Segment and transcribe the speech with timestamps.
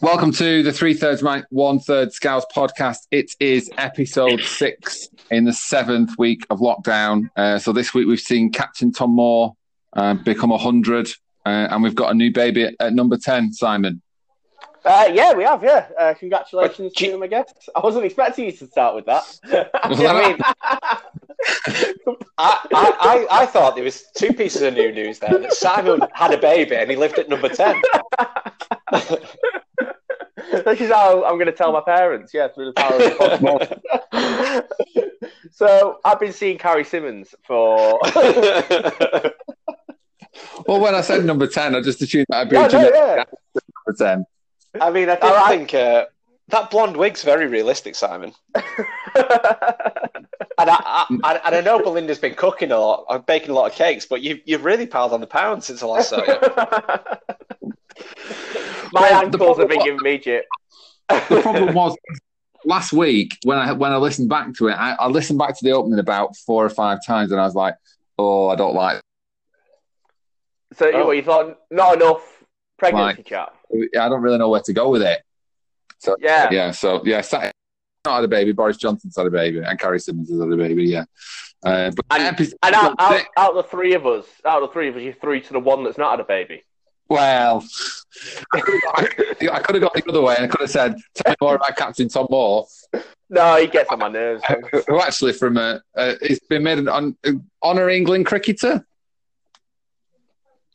[0.00, 2.98] Welcome to the Three Thirds One Third Scouts podcast.
[3.10, 7.30] It is episode six in the seventh week of lockdown.
[7.36, 9.56] Uh, so this week we've seen Captain Tom Moore
[9.94, 14.00] uh, become 100, uh, and we've got a new baby at, at number 10, Simon.
[14.84, 15.64] Uh, yeah, we have.
[15.64, 17.22] Yeah, uh, congratulations to him.
[17.24, 19.24] I guess I wasn't expecting you to start with that.
[19.82, 20.38] I mean,
[22.38, 25.36] I, I, I, thought there was two pieces of new news there.
[25.38, 27.82] That Simon had a baby and he lived at number ten.
[30.64, 32.32] this is how I'm going to tell my parents.
[32.32, 32.98] Yeah, through the power of
[34.12, 34.64] the
[35.52, 37.98] So I've been seeing Carrie Symonds for.
[40.66, 43.24] well, when I said number ten, I just assumed that I'd be yeah, no, yeah.
[43.54, 44.24] number ten.
[44.80, 45.48] I mean, I right.
[45.48, 46.06] think uh,
[46.48, 48.32] that blonde wig's very realistic, Simon.
[48.54, 48.64] and,
[49.14, 53.76] I, I, and I know Belinda's been cooking a lot, uh, baking a lot of
[53.76, 56.24] cakes, but you've you've really piled on the pounds since I last saw you.
[58.92, 60.46] My well, ankles have been giving me shit.
[61.08, 61.96] The problem was
[62.64, 65.64] last week when I when I listened back to it, I, I, listened back to
[65.64, 67.74] the opening about four or five times, and I was like,
[68.18, 69.00] "Oh, I don't like."
[70.74, 71.06] So oh.
[71.06, 72.22] what, you thought not enough
[72.78, 73.52] pregnancy like, chat?
[73.72, 75.20] I don't really know where to go with it.
[75.98, 76.70] So yeah, yeah.
[76.70, 77.52] So yeah, Saturday,
[78.04, 78.52] not had a baby.
[78.52, 80.84] Boris Johnson's had a baby, and Carrie Symonds has had a baby.
[80.84, 81.04] Yeah.
[81.64, 84.68] Uh, but and, episode, and out, out, out, of the three of us, out of
[84.68, 86.62] the three of us, you're three to the one that's not had a baby.
[87.08, 87.64] Well,
[88.52, 91.54] I could have got the other way and I could have said, tell me more
[91.54, 92.66] about Captain Tom Moore.
[93.30, 94.42] No, he gets on my nerves.
[94.88, 97.16] Who actually from a, uh, he's been made an on,
[97.62, 98.86] honour England cricketer.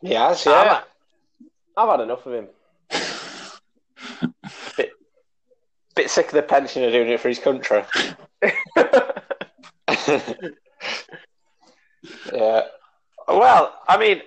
[0.02, 0.82] Yes, yeah.
[0.82, 0.84] I've,
[1.78, 2.48] I've had enough of him.
[5.96, 7.84] bit, sick of the pensioner doing it for his country.
[12.34, 12.62] yeah.
[13.28, 14.22] Well, I mean,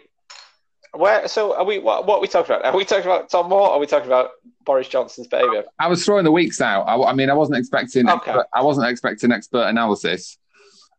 [0.93, 1.29] where?
[1.29, 1.79] So are we?
[1.79, 2.65] What, what are we talking about?
[2.65, 3.69] Are we talking about Tom Moore?
[3.69, 4.31] Or are we talking about
[4.65, 5.63] Boris Johnson's baby?
[5.79, 6.83] I was throwing the weeks out.
[6.83, 8.09] I, I mean, I wasn't expecting.
[8.09, 8.31] Okay.
[8.31, 10.39] Expert, I wasn't expecting expert analysis,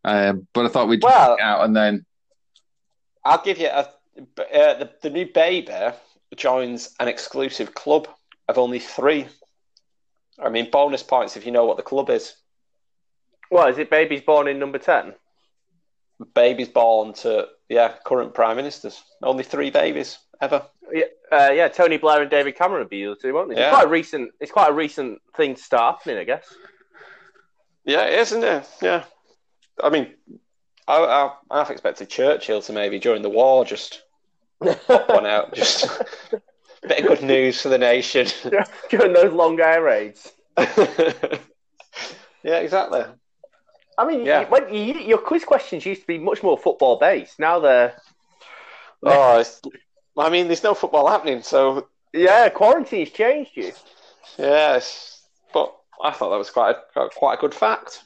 [0.04, 2.06] um, but I thought we'd well, out and then.
[3.26, 3.90] I'll give you a.
[4.18, 5.92] Uh, the, the new baby
[6.36, 8.08] joins an exclusive club
[8.48, 9.28] of only three.
[10.40, 12.36] I mean, bonus points if you know what the club is.
[13.50, 13.90] What is it?
[13.90, 15.14] Babies born in number ten.
[16.34, 19.02] Babies born to yeah, current prime ministers.
[19.24, 20.64] Only three babies ever.
[20.92, 21.68] Yeah, uh, yeah.
[21.68, 23.56] Tony Blair and David Cameron would be the two, won't they?
[23.56, 23.68] Yeah.
[23.68, 24.32] It's quite a recent.
[24.40, 26.54] It's quite a recent thing to start happening, I guess.
[27.86, 28.68] Yeah, it is, isn't it?
[28.82, 29.04] Yeah.
[29.82, 30.14] I mean,
[30.88, 34.02] I, I, I have expected Churchill to maybe during the war just
[34.58, 35.88] one out, just
[36.88, 38.28] bit of good news for the nation
[38.90, 40.32] during those long air raids.
[40.58, 41.40] yeah,
[42.44, 43.04] exactly.
[43.98, 44.48] I mean, yeah.
[44.48, 47.40] when you, your quiz questions used to be much more football based.
[47.40, 47.96] Now they're.
[49.04, 49.44] Oh,
[50.18, 51.88] I mean, there's no football happening, so.
[52.14, 53.72] Yeah, quarantine's changed you.
[54.38, 55.22] Yes,
[55.54, 58.04] but I thought that was quite a, quite a good fact.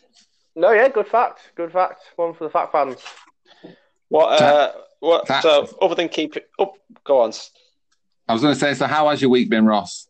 [0.56, 1.52] No, yeah, good fact.
[1.56, 2.02] Good fact.
[2.16, 2.98] One for the fact fans.
[4.10, 4.42] What?
[4.42, 5.28] Uh, what?
[5.28, 5.44] Fact.
[5.44, 7.32] So, other than keep it up, oh, go on.
[8.32, 10.08] I was going to say, so how has your week been, Ross?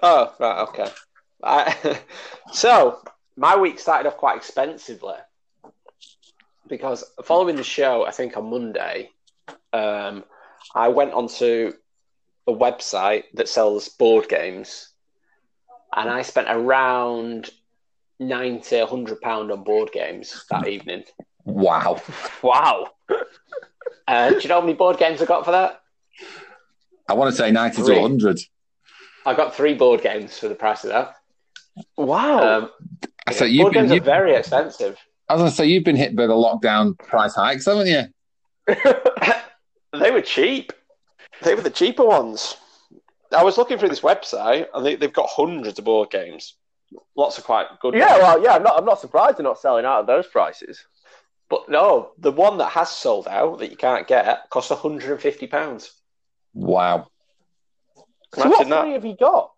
[0.00, 0.88] Oh, right, okay.
[1.42, 1.98] I,
[2.52, 3.02] so,
[3.36, 5.16] my week started off quite expensively
[6.68, 9.10] because following the show, I think on Monday,
[9.72, 10.22] um,
[10.72, 11.72] I went onto
[12.46, 14.90] a website that sells board games,
[15.96, 17.50] and I spent around
[18.20, 21.02] 90, 100 pound on board games that evening.
[21.44, 22.00] Wow!
[22.40, 22.90] Wow!
[24.08, 25.81] Uh, do you know how many board games I got for that?
[27.12, 27.96] I want to say ninety three.
[27.96, 28.40] to hundred.
[29.26, 31.16] I got three board games for the price of that.
[31.98, 32.62] Wow!
[32.62, 32.70] Um,
[33.26, 34.96] I said you've been, you've, very expensive.
[35.28, 38.04] I was going to say you've been hit by the lockdown price hikes, haven't you?
[40.00, 40.72] they were cheap.
[41.42, 42.56] They were the cheaper ones.
[43.30, 46.54] I was looking through this website, and they, have got hundreds of board games.
[47.14, 47.92] Lots of quite good.
[47.92, 48.22] Yeah, ones.
[48.22, 48.78] well, yeah, I'm not.
[48.78, 50.82] I'm not surprised they're not selling out at those prices.
[51.50, 55.92] But no, the one that has sold out that you can't get costs 150 pounds.
[56.54, 57.08] Wow.
[58.34, 58.86] So what that.
[58.88, 59.52] have you got?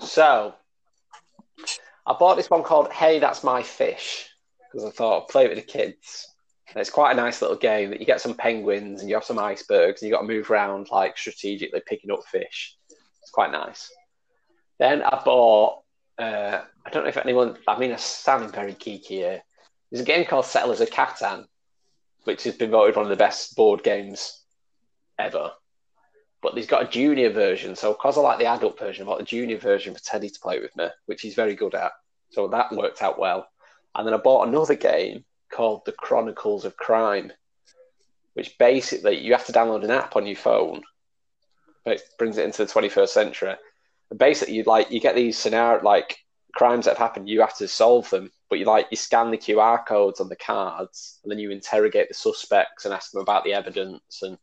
[0.00, 0.54] So
[2.06, 4.28] I bought this one called Hey, That's My Fish
[4.70, 6.28] because I thought I'd play it with the kids.
[6.68, 9.24] And it's quite a nice little game that you get some penguins and you have
[9.24, 12.76] some icebergs and you got to move around like strategically picking up fish.
[13.22, 13.90] It's quite nice.
[14.78, 15.82] Then I bought,
[16.18, 19.42] uh, I don't know if anyone, I mean, I'm sounding very geeky here.
[19.90, 21.46] There's a game called Settlers of Catan,
[22.24, 24.42] which has been voted one of the best board games
[25.18, 25.52] ever.
[26.40, 27.74] But he's got a junior version.
[27.74, 30.40] So, because I like the adult version, I bought the junior version for Teddy to
[30.40, 31.92] play with me, which he's very good at.
[32.30, 33.48] So, that worked out well.
[33.94, 37.32] And then I bought another game called The Chronicles of Crime,
[38.34, 40.82] which basically you have to download an app on your phone.
[41.84, 43.54] It brings it into the 21st century.
[44.10, 46.18] And Basically, you like you get these scenario like
[46.54, 47.28] crimes that have happened.
[47.28, 50.36] You have to solve them, but you like you scan the QR codes on the
[50.36, 54.38] cards, and then you interrogate the suspects and ask them about the evidence and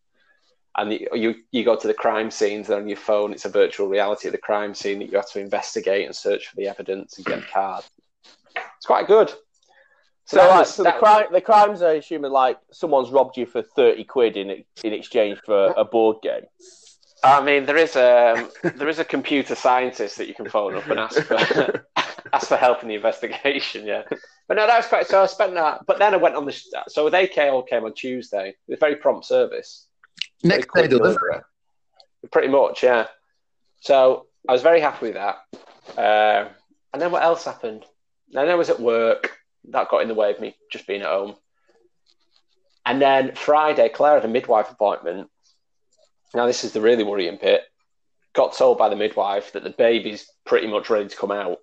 [0.77, 3.88] and you you go to the crime scenes and on your phone it's a virtual
[3.88, 7.18] reality of the crime scene that you have to investigate and search for the evidence
[7.18, 7.83] and get a card.
[8.56, 9.30] It's quite good.
[10.27, 14.04] So, so, was, so the crime the crimes are like someone's robbed you for thirty
[14.04, 16.45] quid in in exchange for a board game.
[17.24, 20.88] I mean, there is a there is a computer scientist that you can phone up
[20.88, 21.86] and ask for
[22.33, 23.86] ask for help in the investigation.
[23.86, 24.04] Yeah,
[24.48, 25.07] but no, that was quite.
[25.07, 26.60] So I spent that, but then I went on the.
[26.88, 28.50] So they all came on Tuesday.
[28.50, 29.88] It was very prompt service.
[30.46, 31.40] Next day delivery.
[32.32, 33.08] Pretty much, yeah.
[33.80, 35.38] So I was very happy with that.
[35.98, 36.50] Uh,
[36.94, 37.84] and then what else happened?
[38.30, 39.38] Then I was at work.
[39.70, 41.36] That got in the way of me just being at home.
[42.86, 45.30] And then Friday, Claire had a midwife appointment.
[46.36, 47.64] Now, this is the really worrying bit.
[48.34, 51.58] Got told by the midwife that the baby's pretty much ready to come out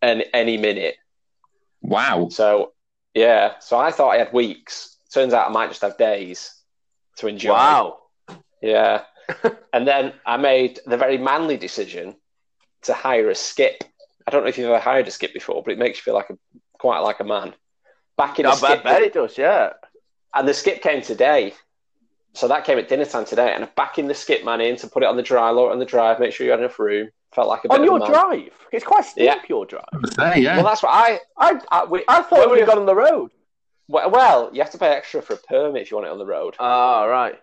[0.00, 0.96] and any minute.
[1.82, 2.28] Wow.
[2.30, 2.74] So,
[3.14, 3.54] yeah.
[3.58, 4.96] So I thought I had weeks.
[5.12, 6.55] Turns out I might just have days
[7.16, 7.50] to enjoy.
[7.50, 7.98] Wow.
[8.62, 9.02] Yeah.
[9.72, 12.16] and then I made the very manly decision
[12.82, 13.84] to hire a skip.
[14.26, 16.14] I don't know if you've ever hired a skip before, but it makes you feel
[16.14, 16.38] like a
[16.78, 17.54] quite like a man.
[18.16, 19.72] Back in a I skip, bet it does, yeah.
[20.34, 21.54] And the skip came today,
[22.34, 23.52] so that came at dinner time today.
[23.54, 25.78] And back in the skip man in to put it on the dry, lower on
[25.78, 27.10] the drive, make sure you had enough room.
[27.34, 28.52] Felt like a on your a drive.
[28.72, 29.24] It's quite steep.
[29.24, 29.40] Yeah.
[29.48, 29.84] Your drive.
[30.16, 30.56] Say, yeah.
[30.56, 33.30] Well, that's what I I I, we, I thought we got on the road.
[33.88, 36.26] Well, you have to pay extra for a permit if you want it on the
[36.26, 36.56] road.
[36.58, 37.40] Ah, oh, right.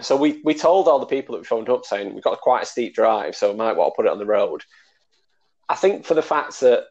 [0.00, 2.64] So we, we told all the people that we phoned up saying we've got quite
[2.64, 4.62] a steep drive, so we might want to put it on the road.
[5.68, 6.86] I think for the fact that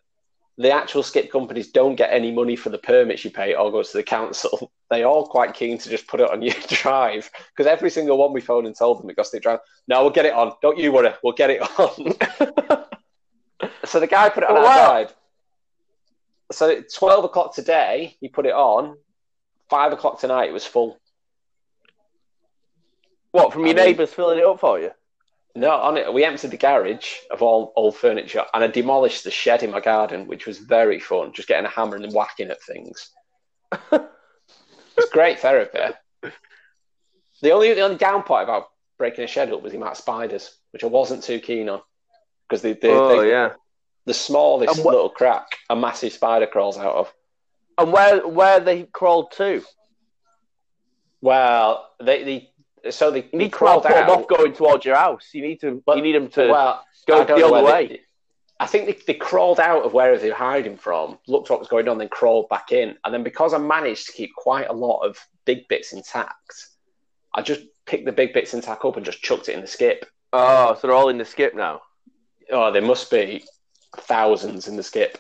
[0.58, 3.92] the actual skip companies don't get any money for the permits you pay, or goes
[3.92, 4.72] to the council.
[4.92, 8.34] They are quite keen to just put it on your drive because every single one
[8.34, 9.60] we phoned and told them it got steep drive.
[9.88, 10.52] No, we'll get it on.
[10.62, 12.14] Don't you worry, we'll get it on.
[13.86, 14.88] so the guy put it on oh, our wow.
[14.88, 15.16] drive
[16.52, 18.98] so 12 o'clock today, he put it on.
[19.70, 21.00] Five o'clock tonight, it was full.
[23.32, 24.92] What, from your neighbours filling it up for you?
[25.56, 29.32] No, on it, we emptied the garage of all old furniture and I demolished the
[29.32, 32.62] shed in my garden, which was very fun, just getting a hammer and whacking at
[32.62, 33.10] things.
[33.92, 35.80] it's great therapy.
[37.42, 38.68] The only, the only down part about
[38.98, 41.82] breaking a shed up was the amount of spiders, which I wasn't too keen on.
[42.48, 43.54] Because they, they, oh, they, yeah
[44.06, 47.14] the smallest wh- little crack a massive spider crawls out of.
[47.78, 49.64] And where where they crawled to?
[51.22, 54.10] Well, they, they so they, you need they crawled to out.
[54.10, 55.30] off going towards your house.
[55.34, 57.88] You need to but, you need them to well, go the other way.
[57.88, 58.02] They,
[58.60, 61.68] I think they, they crawled out of where they were hiding from, looked what was
[61.68, 62.96] going on, then crawled back in.
[63.04, 66.68] And then because I managed to keep quite a lot of big bits intact,
[67.34, 70.06] I just picked the big bits intact up and just chucked it in the skip.
[70.32, 71.82] Oh, so they're all in the skip now.
[72.52, 73.44] Oh, they must be
[73.98, 75.18] thousands in the skip.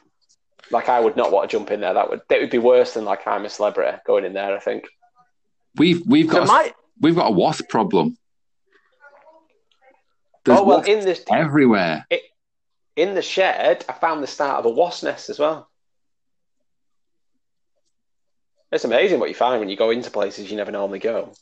[0.72, 1.94] Like I would not want to jump in there.
[1.94, 4.56] That would that would be worse than like I'm a celebrity going in there.
[4.56, 4.88] I think
[5.76, 8.18] we've we've got a, we've got a wasp problem.
[10.46, 12.06] There's oh well, in this everywhere.
[12.10, 12.22] It,
[12.96, 15.70] in the shed, I found the start of a wasp nest as well.
[18.72, 21.34] It's amazing what you find when you go into places you never normally go.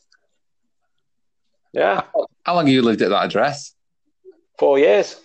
[1.72, 2.02] Yeah.
[2.44, 3.74] How long have you lived at that address?
[4.58, 5.20] Four years.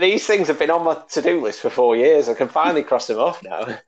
[0.00, 2.28] These things have been on my to-do list for four years.
[2.28, 3.78] I can finally cross them off now.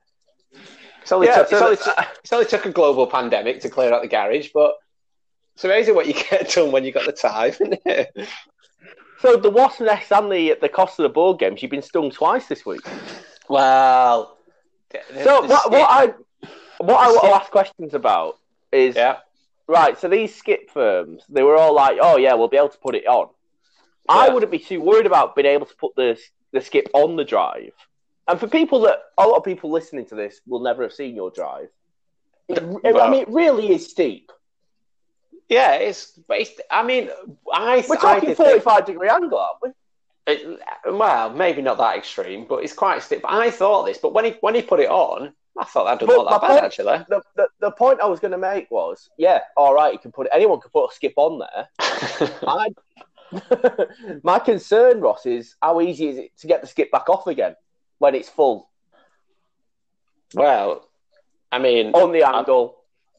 [1.01, 3.93] It's only, yeah, took, so it's, only it's only took a global pandemic to clear
[3.93, 4.75] out the garage, but
[5.55, 7.53] it's amazing what you get done when you got the time.
[9.21, 11.81] so the wasp nest and the at the cost of the board games, you've been
[11.81, 12.81] stung twice this week.
[13.49, 14.37] Well,
[15.23, 16.13] so what, what I
[16.79, 18.37] what I want to ask questions about
[18.71, 19.17] is yeah.
[19.67, 19.97] right.
[19.97, 22.95] So these skip firms, they were all like, "Oh yeah, we'll be able to put
[22.95, 23.29] it on."
[24.09, 24.15] Yeah.
[24.15, 26.19] I wouldn't be too worried about being able to put the
[26.53, 27.73] the skip on the drive.
[28.27, 31.15] And for people that a lot of people listening to this will never have seen
[31.15, 31.69] your drive.
[32.47, 34.31] It, well, I mean, it really is steep.
[35.49, 36.19] Yeah, it's.
[36.29, 37.09] it's I mean,
[37.53, 37.85] I.
[37.87, 39.69] We're talking forty-five think, degree angle, aren't we?
[40.33, 43.21] It, well, maybe not that extreme, but it's quite steep.
[43.25, 46.17] I thought this, but when he when he put it on, I thought that didn't
[46.17, 46.97] look that bad point, actually.
[47.09, 50.11] The, the, the point I was going to make was, yeah, all right, you can
[50.11, 51.69] put anyone can put a skip on there.
[51.79, 52.69] I
[54.23, 57.55] My concern, Ross, is how easy is it to get the skip back off again
[57.99, 58.69] when it's full?
[60.33, 60.87] Well,
[61.51, 62.75] I mean, on the angle.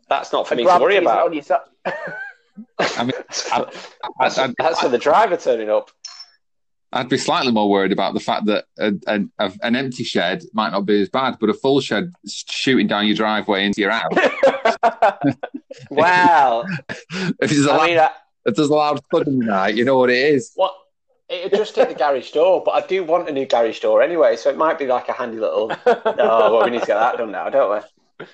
[0.09, 1.27] That's not for me to worry about.
[1.27, 1.43] I mean,
[2.79, 5.91] that's, that's for the driver turning up.
[6.93, 8.95] I'd be slightly more worried about the fact that a,
[9.39, 13.07] a, an empty shed might not be as bad, but a full shed shooting down
[13.07, 14.15] your driveway into your house.
[15.91, 16.65] wow.
[16.89, 18.01] if it's a, I mean,
[18.49, 20.53] if there's a loud thud in the night, you know what it is.
[20.55, 20.75] What?
[21.29, 24.37] It'd just hit the garage door, but I do want a new garage door anyway,
[24.37, 25.71] so it might be like a handy little.
[25.87, 27.83] oh, well, we need to get that done now, don't
[28.19, 28.27] we?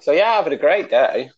[0.00, 1.30] So yeah, having a great day.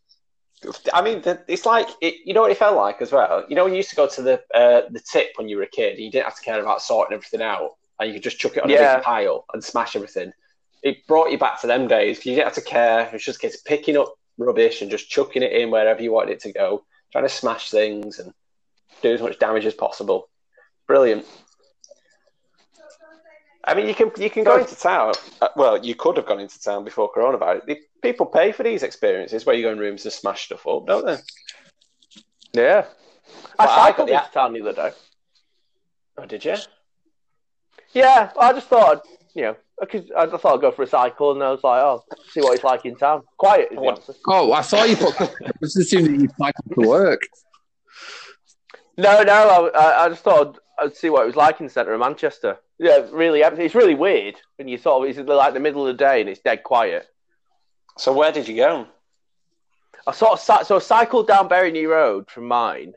[0.93, 3.45] I mean, it's like it, you know what it felt like as well.
[3.49, 5.63] You know, when you used to go to the uh, the tip when you were
[5.65, 8.23] a kid, and you didn't have to care about sorting everything out, and you could
[8.23, 8.93] just chuck it on Yeah.
[8.93, 10.33] a big pile and smash everything.
[10.83, 13.07] It brought you back to them days 'cause you didn't have to care.
[13.07, 16.33] It was just kids picking up rubbish and just chucking it in wherever you wanted
[16.33, 18.33] it to go, trying to smash things and
[19.03, 20.29] do as much damage as possible.
[20.87, 21.25] Brilliant.
[23.63, 25.13] I mean, you can you can go into town.
[25.41, 27.77] Uh, well, you could have gone into town before coronavirus.
[28.03, 31.05] People pay for these experiences where you go in rooms and smash stuff up, don't
[31.05, 31.19] they?
[32.55, 32.87] Yeah.
[33.59, 34.97] I Well, I cycled got the- into town the other day.
[36.17, 36.57] Oh, did you?
[37.93, 41.43] Yeah, I just thought, you know, because I thought I'd go for a cycle, and
[41.43, 43.23] I was like, oh, see what it's like in town.
[43.39, 44.15] Quiet is the answer.
[44.27, 45.21] Oh, I saw you put.
[45.21, 47.23] I just assumed that you cycled to work.
[48.97, 51.67] No, no, I, I, I just thought I'd, I'd see what it was like in
[51.67, 52.59] the centre of Manchester.
[52.79, 53.65] Yeah, it's really empty.
[53.65, 56.29] It's really weird when you sort of it's like the middle of the day and
[56.29, 57.07] it's dead quiet.
[57.99, 58.87] So where did you go?
[60.07, 62.95] I sort of so I cycled down Bury Road from mine,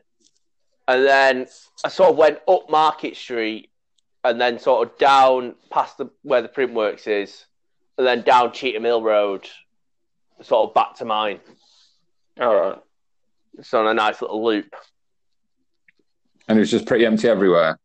[0.88, 1.46] and then
[1.84, 3.70] I sort of went up Market Street,
[4.24, 7.44] and then sort of down past the where the print works is,
[7.98, 9.48] and then down Cheetham Hill Road,
[10.42, 11.40] sort of back to mine.
[12.40, 12.78] All right.
[13.62, 14.74] So on a nice little loop.
[16.48, 17.78] And it was just pretty empty everywhere.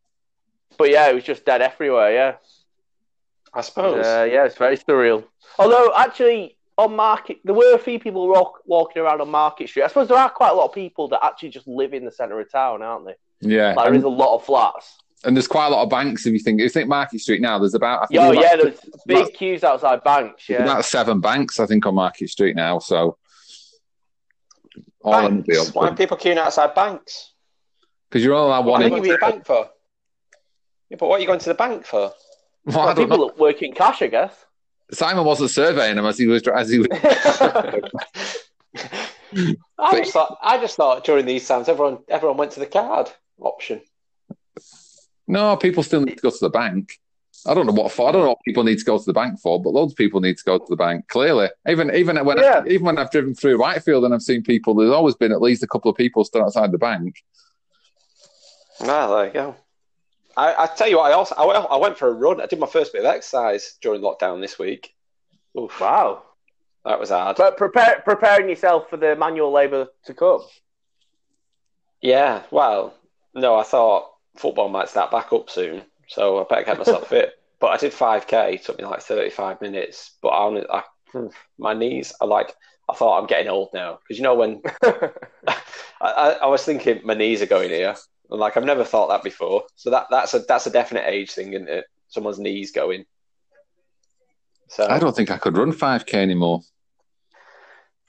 [0.77, 2.13] But yeah, it was just dead everywhere.
[2.13, 2.35] Yeah,
[3.53, 4.05] I suppose.
[4.05, 5.25] uh, yeah, it's very surreal.
[5.59, 6.55] Although actually.
[6.77, 9.83] On market, there were a few people walk, walking around on Market Street.
[9.83, 12.11] I suppose there are quite a lot of people that actually just live in the
[12.11, 13.15] centre of town, aren't they?
[13.41, 13.73] Yeah.
[13.73, 14.97] Like, there and, is a lot of flats.
[15.23, 16.59] And there's quite a lot of banks if you think.
[16.59, 18.03] If you think Market Street now, there's about.
[18.03, 20.47] I think Oh yeah, about, there's big queues outside banks.
[20.47, 22.79] there's Yeah, about seven banks, I think, on Market Street now.
[22.79, 23.17] So.
[25.01, 25.73] All in the banks.
[25.73, 27.33] Why are people queuing outside banks?
[28.09, 29.01] Because you're only allowed What one are you in.
[29.01, 29.69] going to the bank for?
[30.89, 32.11] Yeah, but what are you going to the bank for?
[32.65, 33.27] Well, I Well, don't people know.
[33.27, 34.33] that work in cash, I guess.
[34.91, 36.87] Simon wasn't surveying them as he was as he was.
[39.77, 40.37] I just thought.
[40.41, 43.09] I just thought during these times, everyone everyone went to the card
[43.39, 43.81] option.
[45.29, 46.99] No, people still need to go to the bank.
[47.45, 48.09] I don't know what for.
[48.09, 49.97] I don't know what people need to go to the bank for, but loads of
[49.97, 51.07] people need to go to the bank.
[51.07, 52.63] Clearly, even even when Yeah.
[52.67, 55.63] even when I've driven through Whitefield and I've seen people, there's always been at least
[55.63, 57.23] a couple of people stood outside the bank.
[58.81, 59.55] Ah, there you go.
[60.35, 62.41] I, I tell you what, I also I went, I went for a run.
[62.41, 64.93] I did my first bit of exercise during lockdown this week.
[65.57, 66.23] Oof, Wow.
[66.85, 67.37] that was hard.
[67.37, 70.41] But prepare, preparing yourself for the manual labour to come.
[72.01, 72.93] Yeah, well,
[73.33, 77.33] no, I thought football might start back up soon, so I better get myself fit.
[77.59, 80.11] But I did 5k, it took me like 35 minutes.
[80.21, 80.83] But I, only, I
[81.57, 82.55] my knees are like,
[82.89, 83.99] I thought I'm getting old now.
[83.99, 85.57] Because you know, when I,
[86.01, 87.95] I, I was thinking my knees are going here,
[88.29, 89.63] and like I've never thought that before.
[89.75, 91.83] So that that's a that's a definite age thing, isn't it?
[92.07, 93.03] Someone's knees going.
[94.69, 96.61] So I don't think I could run 5k anymore.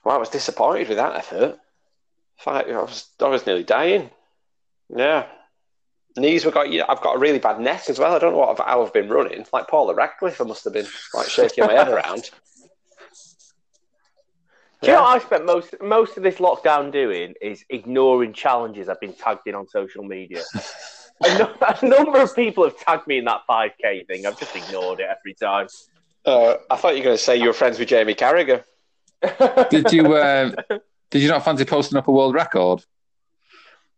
[0.04, 1.58] well, I was disappointed with that effort.
[2.46, 4.10] I was I was nearly dying.
[4.96, 5.26] Yeah,
[6.17, 6.71] knees were got.
[6.71, 8.14] You know, I've got a really bad neck as well.
[8.14, 9.45] I don't know what how I've been running.
[9.52, 12.31] Like Paula Radcliffe, I must have been like shaking my head around.
[14.83, 18.88] Do you know what I spent most most of this lockdown doing is ignoring challenges
[18.88, 20.43] I've been tagged in on social media.
[21.25, 24.25] a, no- a number of people have tagged me in that 5k thing.
[24.25, 25.69] I've just ignored it every time.
[26.25, 28.64] Uh, I thought you were going to say you were friends with Jamie Carragher.
[29.71, 30.50] Did you uh,
[31.11, 32.83] did you not fancy posting up a world record?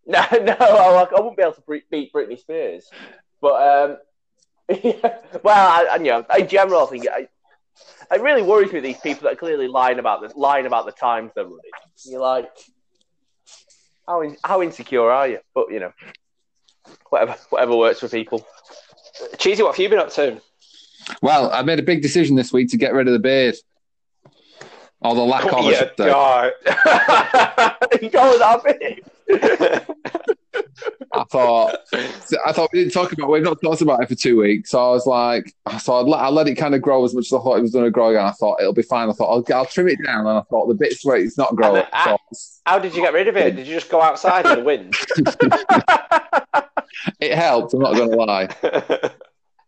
[0.07, 2.91] No, no, I, I wouldn't be able to beat Britney Spears.
[3.41, 3.97] But um,
[4.83, 7.29] yeah, well, I, you know, in general, I think I,
[8.15, 10.93] it really worries me these people that are clearly lying about the lying about the
[10.93, 11.61] times they're running.
[12.05, 12.51] You're like,
[14.07, 15.39] how in, how insecure are you?
[15.55, 15.93] But you know,
[17.11, 18.47] whatever whatever works for people.
[19.39, 20.41] Cheesy, what have you been up to?
[21.21, 23.57] Well, I made a big decision this week to get rid of the beard.
[25.01, 25.71] Or the lack of, I
[28.01, 28.11] yeah, should say.
[28.11, 28.11] God.
[28.11, 29.05] you go that big.
[31.15, 31.77] I thought,
[32.47, 33.31] I thought we didn't talk about.
[33.31, 36.21] We've not talked about it for two weeks, so I was like, so I'd let,
[36.21, 37.91] I let it kind of grow as much as I thought it was going to
[37.91, 38.25] grow again.
[38.25, 39.09] I thought it'll be fine.
[39.09, 41.55] I thought I'll, I'll trim it down, and I thought the bits where it's not
[41.55, 41.83] growing.
[41.83, 43.57] And, uh, so How did you get rid of it?
[43.57, 44.95] Did you just go outside in the wind?
[47.21, 47.75] it helped.
[47.75, 48.49] I'm not going to lie.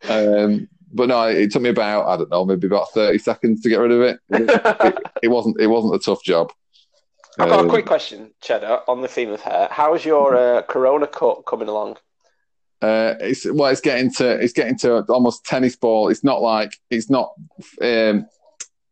[0.09, 3.69] Um, but no, it took me about I don't know, maybe about thirty seconds to
[3.69, 4.19] get rid of it.
[4.29, 5.59] It, it wasn't.
[5.59, 6.51] It wasn't a tough job.
[7.37, 9.67] I've got Um, a quick question, Cheddar, on the theme of hair.
[9.71, 11.97] How's your uh, Corona cut coming along?
[12.81, 16.09] Uh, it's well, it's getting to it's getting to almost tennis ball.
[16.09, 17.33] It's not like it's not
[17.81, 18.27] um,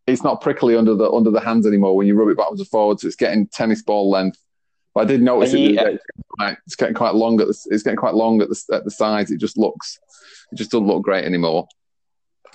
[0.07, 2.69] it's not prickly under the under the hands anymore when you rub it backwards and
[2.69, 3.03] forwards.
[3.03, 4.39] It's getting tennis ball length.
[4.95, 5.71] But I did notice you- it.
[5.71, 7.57] It's getting, quite, it's getting quite long at the.
[7.71, 9.31] It's getting quite long at the at the sides.
[9.31, 9.99] It just looks.
[10.51, 11.67] It just doesn't look great anymore.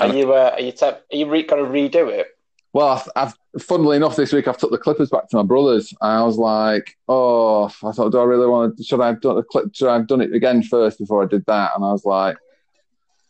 [0.01, 2.29] Are you uh, are you te- are you re- going to redo it?
[2.73, 5.95] Well, I've, I've funnily enough this week I've took the clippers back to my brothers.
[6.01, 8.85] I was like, oh, I thought, do I really want to?
[8.85, 9.75] Should I have done the clip?
[9.75, 11.73] Should I have done it again first before I did that?
[11.75, 12.37] And I was like,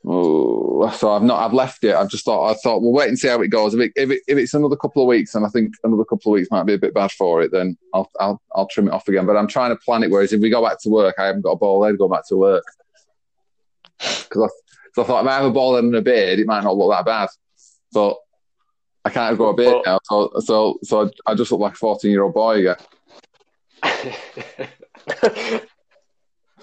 [0.06, 1.44] oh, so I've not.
[1.44, 1.94] I've left it.
[1.94, 2.50] I've just thought.
[2.50, 3.74] I thought we'll wait and see how it goes.
[3.74, 6.32] If it, if, it, if it's another couple of weeks, and I think another couple
[6.32, 8.94] of weeks might be a bit bad for it, then I'll I'll I'll trim it
[8.94, 9.26] off again.
[9.26, 10.10] But I'm trying to plan it.
[10.10, 11.98] Whereas if we go back to work, I haven't got a ball head.
[11.98, 12.64] Go back to work
[13.98, 14.48] because I,
[14.94, 16.90] so I thought if I have a ball and a beard, it might not look
[16.92, 17.28] that bad,
[17.92, 18.16] but.
[19.08, 21.76] I can't grow a beard But- now, so so so I just look like a
[21.76, 22.76] fourteen year old boy again.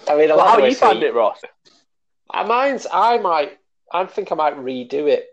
[0.08, 1.40] I mean, I Well, how the you find it, Ross?
[2.32, 3.58] Uh, mine's I might
[3.92, 5.26] I think I might redo it.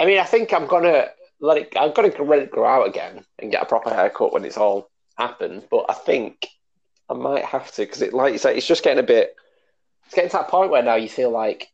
[0.00, 1.06] I mean, I think I'm gonna
[1.40, 1.72] let it.
[1.76, 4.90] I'm gonna let it grow out again and get a proper haircut when it's all
[5.16, 5.64] happened.
[5.70, 6.48] But I think
[7.08, 9.36] I might have to because it, like you say, it's just getting a bit.
[10.06, 11.68] It's getting to that point where now you feel like,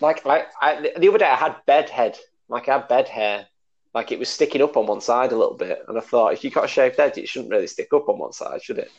[0.00, 3.46] like I, I the other day I had bed head, like I had bed hair,
[3.94, 6.44] like it was sticking up on one side a little bit, and I thought if
[6.44, 8.90] you got a shaved head, it shouldn't really stick up on one side, should it?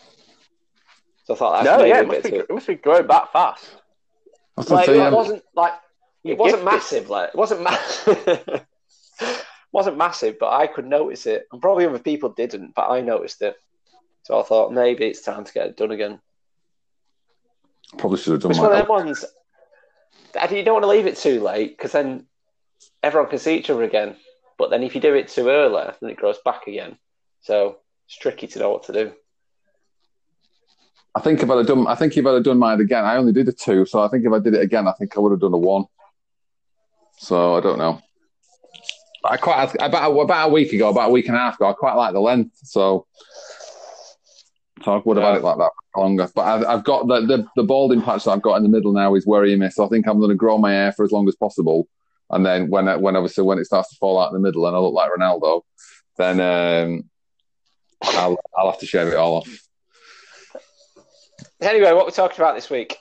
[1.26, 2.76] So I thought that's No, yeah, a it must, bit be, too- it must be
[2.76, 3.70] growing back fast.
[4.58, 5.74] That's what like, I'm it um, wasn't like
[6.24, 6.74] You're it wasn't gifted.
[6.76, 7.10] massive.
[7.10, 8.60] Like it wasn't ma-
[9.72, 13.42] wasn't massive, but I could notice it, and probably other people didn't, but I noticed
[13.42, 13.56] it.
[14.24, 16.20] So I thought maybe it's time to get it done again.
[17.98, 19.24] Probably should have done It's one of them ones.
[20.36, 22.26] You don't want to leave it too late because then
[23.04, 24.16] everyone can see each other again.
[24.58, 26.98] But then if you do it too early, then it grows back again.
[27.42, 29.14] So it's tricky to know what to do.
[31.16, 33.18] I think if I'd have done, I think if I'd have done mine again, I
[33.18, 35.20] only did a two, so I think if I did it again, I think I
[35.20, 35.86] would have done a one.
[37.18, 38.02] So I don't know.
[39.26, 41.74] I quite about about a week ago, about a week and a half ago, I
[41.74, 43.06] quite like the length, so
[44.84, 46.30] so I would have had it like that longer.
[46.34, 48.94] But I've, I've got the, the the balding patch that I've got in the middle
[48.94, 51.12] now is worrying me, so I think I'm going to grow my hair for as
[51.12, 51.88] long as possible,
[52.30, 54.76] and then when when obviously when it starts to fall out in the middle and
[54.76, 55.62] I look like Ronaldo,
[56.18, 57.10] then um,
[58.02, 59.68] I'll I'll have to shave it all off.
[61.62, 62.98] Anyway, what we're talking about this week?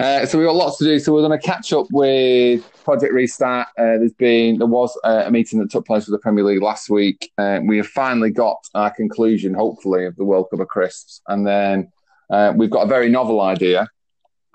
[0.00, 0.98] Uh, so we've got lots to do.
[0.98, 3.68] So we're going to catch up with Project Restart.
[3.76, 6.62] Uh, there's been there was uh, a meeting that took place with the Premier League
[6.62, 7.30] last week.
[7.36, 11.46] Uh, we have finally got our conclusion, hopefully, of the World Cup of Crisps, and
[11.46, 11.92] then
[12.30, 13.90] uh, we've got a very novel idea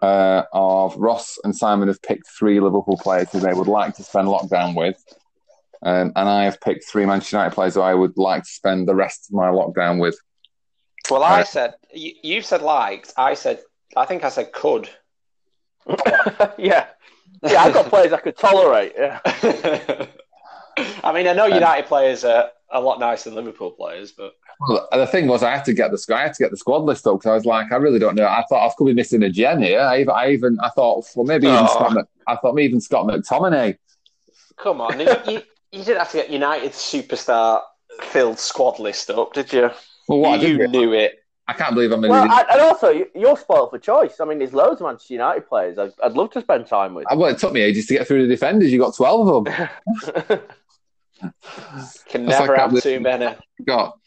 [0.01, 4.03] uh, of Ross and Simon have picked three Liverpool players who they would like to
[4.03, 4.97] spend lockdown with,
[5.84, 8.88] um, and I have picked three Manchester United players who I would like to spend
[8.88, 10.17] the rest of my lockdown with.
[11.08, 13.13] Well, I said you, you said liked.
[13.15, 13.60] I said
[13.95, 14.89] I think I said could.
[16.58, 16.88] yeah.
[17.43, 18.93] Yeah, I've got players I could tolerate.
[18.98, 19.19] Yeah.
[21.04, 24.34] I mean, I know um, United players are a lot nicer than Liverpool players, but
[24.67, 26.84] Well, the thing was, I had to get the I had to get the squad
[26.84, 28.26] list up because I was like, I really don't know.
[28.26, 29.80] I thought I could be missing a gen here.
[29.80, 31.67] I even, I even I thought, well, maybe even Oh.
[31.67, 31.93] Scott.
[31.93, 33.78] Mc- I thought maybe even Scott McTominay.
[34.58, 37.62] come on, you, you, you didn't have to get United superstar
[38.02, 39.69] filled squad list up, did you?
[40.08, 41.19] Well, what I, you did, knew it.
[41.47, 42.10] I can't believe I'm in.
[42.10, 44.19] Well, I, and also, you- you're spoiled for choice.
[44.19, 47.05] I mean, there's loads of Manchester United players I'd, I'd love to spend time with.
[47.15, 48.71] well, it took me ages to get through the defenders.
[48.73, 49.69] You got twelve of them.
[52.10, 53.36] Can That's never have too many.
[53.65, 53.97] Got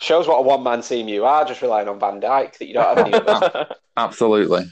[0.00, 2.74] Shows what a one man team you are, just relying on Van Dijk that you
[2.74, 3.66] don't have any of them.
[3.96, 4.66] absolutely.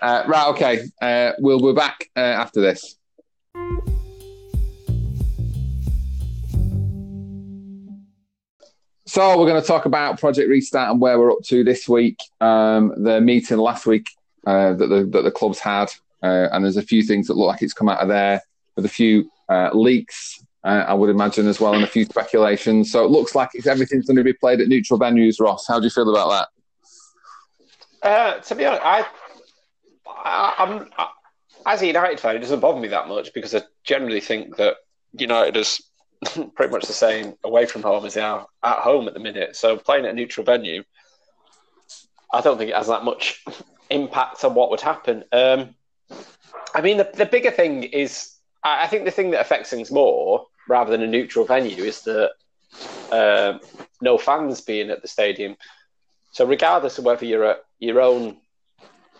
[0.00, 0.80] Uh, right, okay.
[1.02, 2.95] Uh, we'll be back uh, after this.
[9.16, 12.18] So we're going to talk about Project Restart and where we're up to this week.
[12.42, 14.06] Um, the meeting last week
[14.46, 15.86] uh, that the that the clubs had,
[16.22, 18.42] uh, and there's a few things that look like it's come out of there
[18.74, 22.92] with a few uh, leaks, uh, I would imagine as well, and a few speculations.
[22.92, 25.40] So it looks like it's everything's going to be played at neutral venues.
[25.40, 26.48] Ross, how do you feel about
[28.02, 28.06] that?
[28.06, 29.06] Uh, to be honest, I,
[30.06, 31.08] I I'm I,
[31.64, 34.76] as a United fan, it doesn't bother me that much because I generally think that
[35.14, 35.80] United is
[36.54, 39.56] pretty much the same away from home as they are at home at the minute.
[39.56, 40.82] So playing at a neutral venue,
[42.32, 43.44] I don't think it has that much
[43.90, 45.24] impact on what would happen.
[45.32, 45.74] Um,
[46.74, 49.90] I mean, the, the bigger thing is, I, I think the thing that affects things
[49.90, 52.32] more, rather than a neutral venue, is that
[53.12, 53.60] um,
[54.00, 55.56] no fans being at the stadium.
[56.32, 58.38] So regardless of whether you're at your own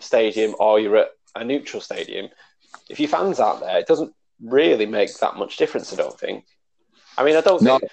[0.00, 2.28] stadium or you're at a neutral stadium,
[2.90, 5.92] if your fans aren't there, it doesn't really make that much difference.
[5.92, 6.44] I don't think.
[7.18, 7.78] I mean, I don't No.
[7.78, 7.90] think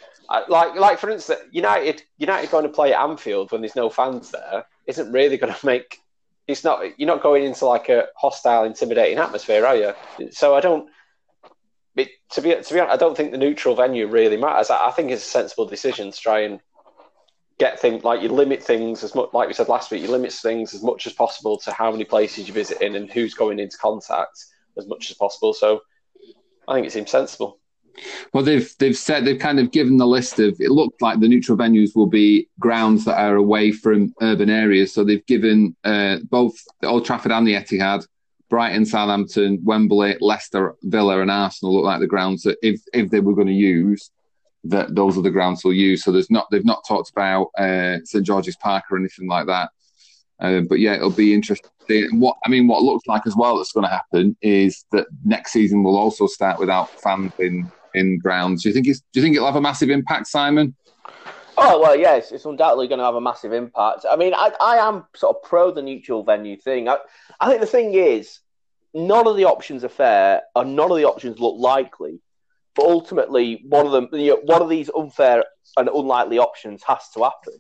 [0.50, 4.32] like like for instance, United United going to play at Anfield when there's no fans
[4.32, 6.00] there isn't really going to make.
[6.48, 9.94] It's not you're not going into like a hostile, intimidating atmosphere, are you?
[10.32, 10.90] So I don't.
[11.96, 14.70] It, to be to be honest, I don't think the neutral venue really matters.
[14.70, 16.60] I, I think it's a sensible decision to try and
[17.60, 20.02] get things like you limit things as much like we said last week.
[20.02, 23.12] You limit things as much as possible to how many places you visit in and
[23.12, 24.44] who's going into contact
[24.78, 25.54] as much as possible.
[25.54, 25.82] So
[26.68, 27.60] I think it seems sensible.
[28.34, 30.60] Well, they've they've said they've kind of given the list of.
[30.60, 34.94] It looked like the neutral venues will be grounds that are away from urban areas.
[34.94, 38.06] So they've given uh, both the Old Trafford and the Etihad,
[38.50, 43.20] Brighton, Southampton, Wembley, Leicester, Villa, and Arsenal look like the grounds that if if they
[43.20, 44.10] were going to use,
[44.64, 46.04] that those are the grounds they'll use.
[46.04, 49.70] So there's not they've not talked about uh, St George's Park or anything like that.
[50.40, 51.70] Uh, but yeah, it'll be interesting.
[52.20, 55.52] What I mean, what looks like as well that's going to happen is that next
[55.52, 58.64] season will also start without fans in in grounds.
[58.64, 60.76] Do you think it's, do you think it'll have a massive impact, Simon?
[61.58, 64.06] Oh well, yes, it's undoubtedly going to have a massive impact.
[64.10, 66.90] I mean, I, I am sort of pro the neutral venue thing.
[66.90, 66.98] I,
[67.40, 68.40] I think the thing is,
[68.94, 72.20] none of the options are fair, and none of the options look likely.
[72.76, 75.44] But ultimately, one of them, you know, one of these unfair
[75.78, 77.60] and unlikely options has to happen.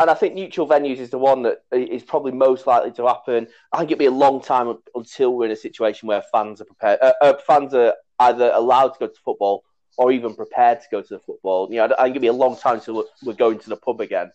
[0.00, 3.46] And I think neutral venues is the one that is probably most likely to happen.
[3.70, 6.64] I think it'd be a long time until we're in a situation where fans are
[6.64, 9.64] prepared, uh, uh, fans are either allowed to go to football
[9.96, 11.68] or even prepared to go to the football.
[11.70, 14.00] You know, I think it'll be a long time till we're going to the pub
[14.00, 14.32] again.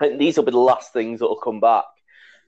[0.00, 1.84] And these will be the last things that will come back.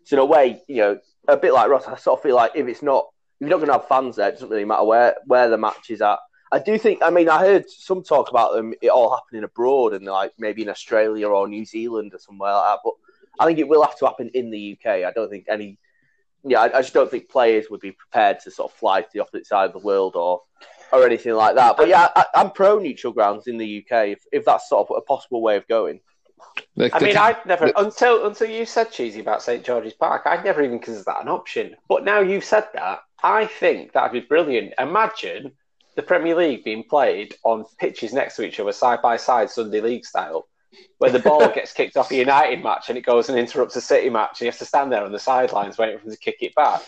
[0.04, 2.52] So in a way, you know, a bit like Ross, I sort of feel like
[2.54, 3.06] if it's not,
[3.40, 5.58] if you're not going to have fans there, it doesn't really matter where where the
[5.58, 6.18] match is at.
[6.52, 7.00] I do think.
[7.02, 10.62] I mean, I heard some talk about them it all happening abroad and like maybe
[10.62, 12.78] in Australia or New Zealand or somewhere like that.
[12.84, 12.94] But
[13.38, 15.04] I think it will have to happen in the UK.
[15.04, 15.78] I don't think any.
[16.44, 19.08] Yeah, I, I just don't think players would be prepared to sort of fly to
[19.12, 20.42] the opposite side of the world or
[20.92, 21.76] or anything like that.
[21.76, 24.96] But yeah, I, am pro neutral grounds in the UK if, if that's sort of
[24.96, 26.00] a possible way of going.
[26.92, 30.22] I mean, I've never until until you said cheesy about St George's Park.
[30.26, 31.76] I'd never even considered that an option.
[31.88, 34.74] But now you've said that, I think that'd be brilliant.
[34.78, 35.52] Imagine
[35.96, 39.80] the Premier League being played on pitches next to each other, side by side, Sunday
[39.80, 40.48] League style,
[40.98, 43.80] where the ball gets kicked off a United match and it goes and interrupts a
[43.80, 46.20] City match, and you have to stand there on the sidelines waiting for them to
[46.20, 46.82] kick it back.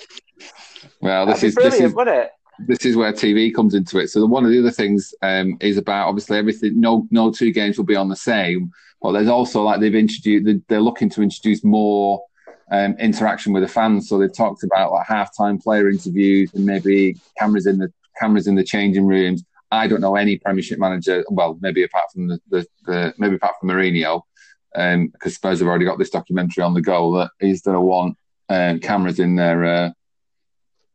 [1.00, 2.30] Well, this is brilliant, this is, wouldn't it?
[2.66, 4.08] this is where TV comes into it.
[4.08, 6.80] So one of the other things um, is about obviously everything.
[6.80, 8.70] No, no two games will be on the same.
[9.00, 10.64] But there's also like they've introduced.
[10.68, 12.22] They're looking to introduce more
[12.70, 14.08] um, interaction with the fans.
[14.08, 18.54] So they've talked about like halftime player interviews and maybe cameras in the cameras in
[18.54, 19.44] the changing rooms.
[19.72, 21.24] I don't know any Premiership manager.
[21.30, 24.22] Well, maybe apart from the, the, the maybe apart from Mourinho,
[24.72, 27.80] because um, Spurs have already got this documentary on the go that he's going to
[27.80, 28.16] want
[28.50, 29.90] um, cameras in their uh,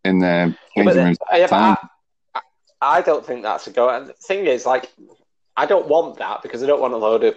[0.05, 1.17] in their changing rooms.
[1.27, 1.77] I,
[2.79, 3.89] I, don't think that's a go.
[3.89, 4.91] And the thing is, like,
[5.55, 7.35] I don't want that because I don't want a load of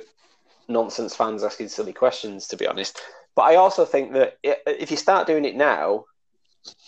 [0.69, 2.49] nonsense fans asking silly questions.
[2.49, 3.01] To be honest,
[3.35, 6.05] but I also think that if you start doing it now,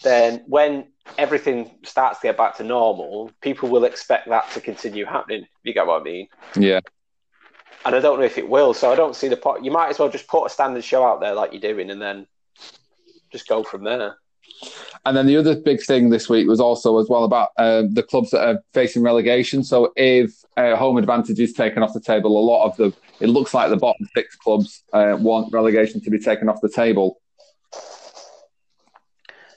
[0.04, 5.04] then when everything starts to get back to normal, people will expect that to continue
[5.04, 5.46] happening.
[5.62, 6.28] You get what I mean?
[6.56, 6.80] Yeah.
[7.84, 9.64] And I don't know if it will, so I don't see the point.
[9.64, 12.00] You might as well just put a standard show out there like you're doing, and
[12.00, 12.26] then
[13.32, 14.16] just go from there.
[15.04, 18.04] And then the other big thing this week was also as well about uh, the
[18.04, 19.64] clubs that are facing relegation.
[19.64, 23.28] So if uh, home advantage is taken off the table, a lot of the it
[23.28, 27.20] looks like the bottom six clubs uh, want relegation to be taken off the table.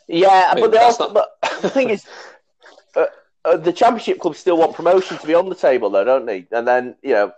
[0.07, 1.29] Yeah, I mean, but, they also, not...
[1.41, 2.05] but the thing is,
[2.95, 3.05] uh,
[3.43, 6.47] uh, the championship clubs still want promotion to be on the table, though, don't they?
[6.51, 7.31] And then you know,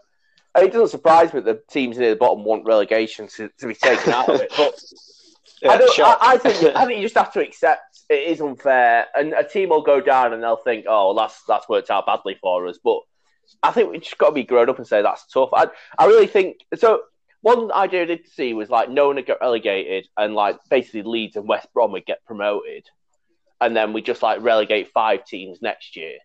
[0.55, 3.75] it doesn't surprise me that the teams near the bottom want relegation to, to be
[3.75, 4.51] taken out of it.
[4.55, 4.81] But
[5.61, 8.41] yeah, I, don't, I, I, think I think you just have to accept it is
[8.41, 12.05] unfair, and a team will go down and they'll think, "Oh, that's that's worked out
[12.05, 12.99] badly for us." But
[13.63, 15.49] I think we just got to be grown up and say that's tough.
[15.53, 17.01] I I really think so.
[17.41, 21.03] One idea I did see was like no one would get relegated, and like basically
[21.03, 22.85] Leeds and West Brom would get promoted,
[23.61, 26.17] and then we just like relegate five teams next year.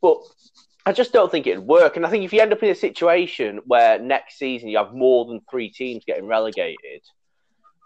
[0.00, 0.18] But
[0.86, 1.96] I just don't think it'd work.
[1.96, 4.94] And I think if you end up in a situation where next season you have
[4.94, 7.02] more than three teams getting relegated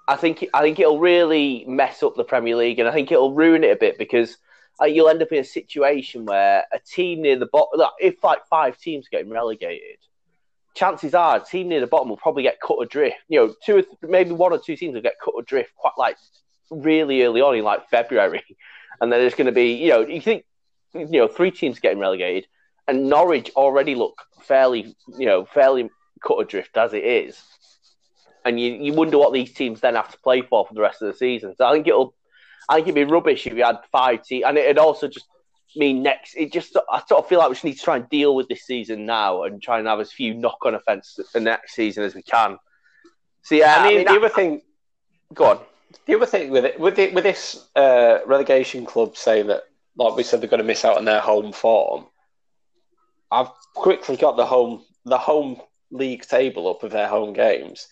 [0.09, 3.35] I think I think it'll really mess up the Premier League, and I think it'll
[3.35, 4.37] ruin it a bit because
[4.81, 8.47] uh, you'll end up in a situation where a team near the bottom, if like
[8.47, 9.99] five teams getting relegated,
[10.75, 13.17] chances are a team near the bottom will probably get cut adrift.
[13.29, 15.95] You know, two or th- maybe one or two teams will get cut adrift quite
[15.99, 16.17] like
[16.71, 18.43] really early on in like February,
[19.01, 20.45] and then there's going to be you know you think
[20.95, 22.47] you know three teams getting relegated,
[22.89, 25.91] and Norwich already look fairly you know fairly
[26.23, 27.43] cut adrift as it is
[28.45, 31.03] and you, you wonder what these teams then have to play for for the rest
[31.03, 31.55] of the season.
[31.57, 32.15] So I think it'll,
[32.69, 35.27] I think it'd be rubbish if you had five teams, and it'd also just
[35.77, 36.35] mean next.
[36.35, 38.49] It just I sort of feel like we just need to try and deal with
[38.49, 42.15] this season now and try and have as few knock-on effects the next season as
[42.15, 42.59] we can.
[43.43, 44.63] So yeah, I mean, I mean the I, other thing,
[45.35, 45.59] go on.
[46.07, 49.65] The other thing with it, with it, with this uh, relegation club saying that,
[49.97, 52.07] like we said, they're going to miss out on their home form.
[53.31, 57.89] I've quickly got the home the home league table up of their home games.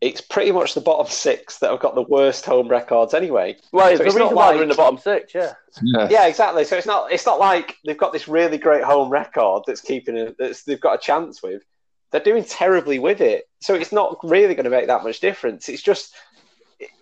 [0.00, 3.56] It's pretty much the bottom six that have got the worst home records anyway.
[3.72, 5.54] Well, So the it's reason not why like- they're in the bottom six, yeah.
[5.82, 6.08] Yeah.
[6.08, 6.64] Yeah, exactly.
[6.64, 10.16] So it's not it's not like they've got this really great home record that's keeping
[10.16, 11.62] it that's they've got a chance with.
[12.10, 13.48] They're doing terribly with it.
[13.60, 15.68] So it's not really going to make that much difference.
[15.68, 16.14] It's just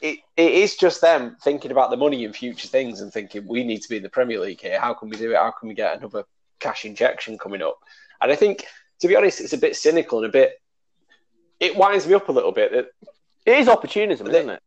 [0.01, 3.63] it, it is just them thinking about the money and future things and thinking we
[3.63, 4.81] need to be in the Premier League here.
[4.81, 5.37] How can we do it?
[5.37, 6.25] How can we get another
[6.61, 7.79] cash injection coming up?
[8.23, 8.65] And I think
[9.01, 10.59] to be honest, it's a bit cynical and a bit
[11.61, 12.87] it winds me up a little bit that
[13.45, 14.63] It is opportunism, isn't it?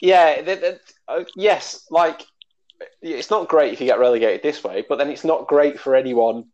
[0.00, 0.76] yeah,
[1.08, 2.22] uh, yes, like
[3.02, 5.94] it's not great if you get relegated this way, but then it's not great for
[5.94, 6.46] anyone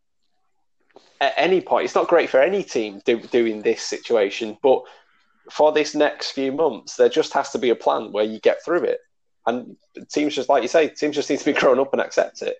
[1.20, 1.84] at any point.
[1.84, 4.82] It's not great for any team do, doing this situation, but
[5.50, 8.64] for this next few months, there just has to be a plan where you get
[8.64, 8.98] through it.
[9.46, 9.76] And
[10.10, 12.56] teams just like you say, teams just need to be grown up and accept it.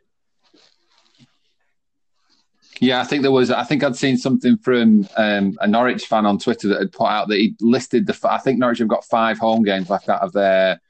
[2.80, 3.50] Yeah, I think there was.
[3.50, 7.06] I think I'd seen something from um, a Norwich fan on Twitter that had put
[7.06, 8.18] out that he listed the.
[8.30, 10.80] I think Norwich have got five home games left out of their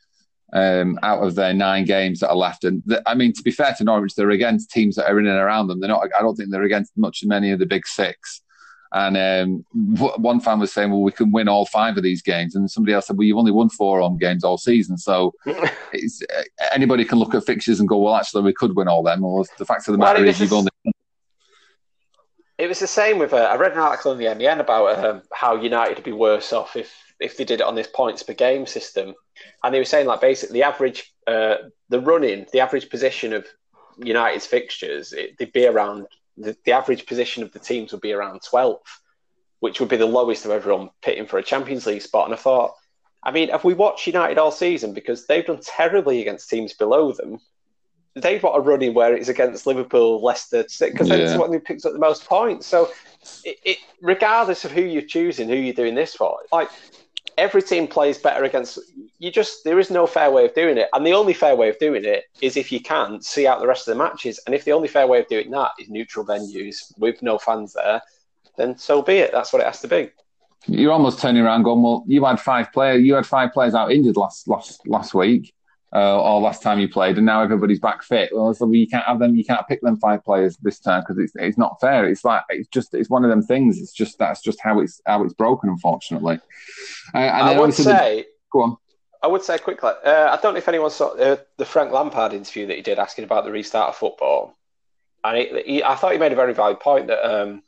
[0.53, 2.65] um, out of their nine games that are left.
[2.65, 5.27] And th- I mean, to be fair to Norwich, they're against teams that are in
[5.27, 5.81] and around them.
[5.81, 6.09] They're not.
[6.19, 8.43] I don't think they're against much many of the big six.
[8.93, 12.23] And um, w- one fan was saying, "Well, we can win all five of these
[12.23, 15.35] games," and somebody else said, "Well, you've only won four home games all season, so
[15.93, 19.03] it's, uh, anybody can look at fixtures and go, well, actually, we could win all
[19.03, 20.71] them." Well, the fact of the Well, matter is, was you've only
[22.59, 23.33] It was the same with.
[23.33, 26.53] Uh, I read an article in the MEN about um, how United would be worse
[26.53, 26.91] off if
[27.21, 29.15] if they did it on this points per game system,
[29.63, 31.57] and they were saying like basically the average, uh,
[31.89, 33.47] the running, the average position of
[33.99, 38.13] United's fixtures, it, they'd be around the, the average position of the teams would be
[38.13, 39.01] around twelfth,
[39.61, 42.27] which would be the lowest of everyone pitting for a Champions League spot.
[42.27, 42.73] And I thought,
[43.23, 47.13] I mean, have we watched United all season because they've done terribly against teams below
[47.13, 47.39] them?
[48.17, 51.17] They've got a running where it's against Liverpool, Leicester, because Yeah.
[51.19, 52.67] that's what they picked up the most points.
[52.67, 52.89] So,
[53.45, 56.71] it, it, regardless of who you're choosing, who you're doing this for, like
[57.39, 58.79] every team plays better against.
[59.19, 61.69] You just there is no fair way of doing it, and the only fair way
[61.69, 64.41] of doing it is if you can see out the rest of the matches.
[64.47, 67.75] And if the only fair way of doing that is neutral venues with no fans
[67.75, 68.01] there,
[68.57, 69.33] then so be it.
[69.33, 70.11] That's what it has to be.
[70.67, 73.93] you're almost turning around going, well, you had five players, you had five players out
[73.93, 75.55] injured last last last week,
[75.95, 78.31] uh, or last time you played, and now everybody's back fit.
[78.35, 81.19] Well, so you can't have them, you can't pick them five players this time because
[81.19, 82.09] it's it's not fair.
[82.09, 83.81] It's like it's just it's one of them things.
[83.81, 86.41] It's just that's just how it's how it's broken, unfortunately.
[87.15, 88.27] Uh, and I would obviously the- say.
[88.53, 88.77] go on.
[89.23, 89.91] I would say quickly.
[90.05, 92.99] Uh, I don't know if anyone saw uh, the Frank Lampard interview that he did
[92.99, 94.57] asking about the restart of football,
[95.25, 97.63] and he, he, I thought he made a very valid point that um,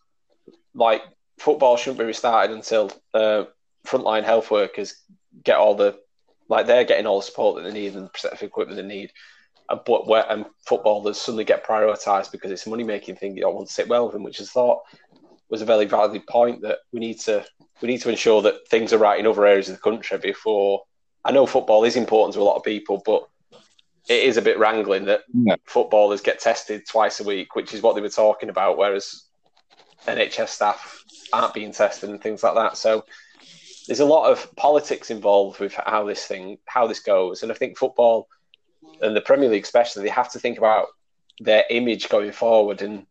[0.74, 1.02] like
[1.38, 3.44] football shouldn't be restarted until uh,
[3.86, 4.96] frontline health workers
[5.42, 5.98] get all the
[6.48, 9.12] like they're getting all the support that they need and the protective equipment they need,
[9.68, 13.36] and but where and footballers suddenly get prioritised because it's a money making thing.
[13.36, 14.80] You don't want to sit well with them, which I thought
[15.50, 17.44] was a very valid point that we need to
[17.80, 20.82] we need to ensure that things are right in other areas of the country before.
[21.24, 23.28] I know football is important to a lot of people, but
[24.08, 25.22] it is a bit wrangling that
[25.66, 29.24] footballers get tested twice a week, which is what they were talking about, whereas
[30.06, 32.78] NHS staff aren't being tested and things like that.
[32.78, 33.04] So
[33.88, 37.54] there's a lot of politics involved with how this thing, how this goes, and I
[37.54, 38.28] think football
[39.00, 40.88] and the Premier League especially, they have to think about
[41.40, 43.06] their image going forward and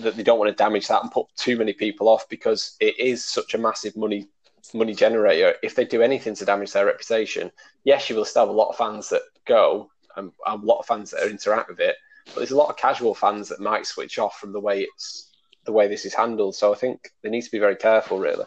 [0.00, 2.98] that they don't want to damage that and put too many people off because it
[2.98, 4.28] is such a massive money
[4.74, 5.54] money generator.
[5.62, 7.50] If they do anything to damage their reputation,
[7.84, 10.86] yes, you will still have a lot of fans that go and, a lot of
[10.86, 14.18] fans that interact with it, but there's a lot of casual fans that might switch
[14.18, 15.30] off from the way it's
[15.64, 16.56] the way this is handled.
[16.56, 18.44] So I think they need to be very careful, really.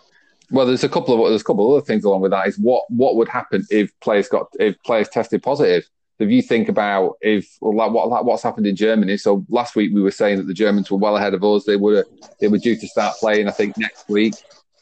[0.51, 2.47] Well, there's a couple of there's a couple of other things along with that.
[2.47, 5.87] Is what what would happen if players got if players tested positive?
[6.19, 9.17] If you think about if like what like what's happened in Germany.
[9.17, 11.63] So last week we were saying that the Germans were well ahead of us.
[11.63, 12.05] They were
[12.39, 13.47] they were due to start playing.
[13.47, 14.33] I think next week,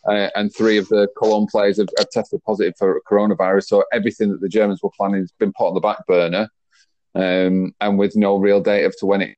[0.07, 3.65] uh, and three of the Cologne players have, have tested positive for coronavirus.
[3.65, 6.49] So everything that the Germans were planning has been put on the back burner,
[7.13, 9.35] um, and with no real date as to when it.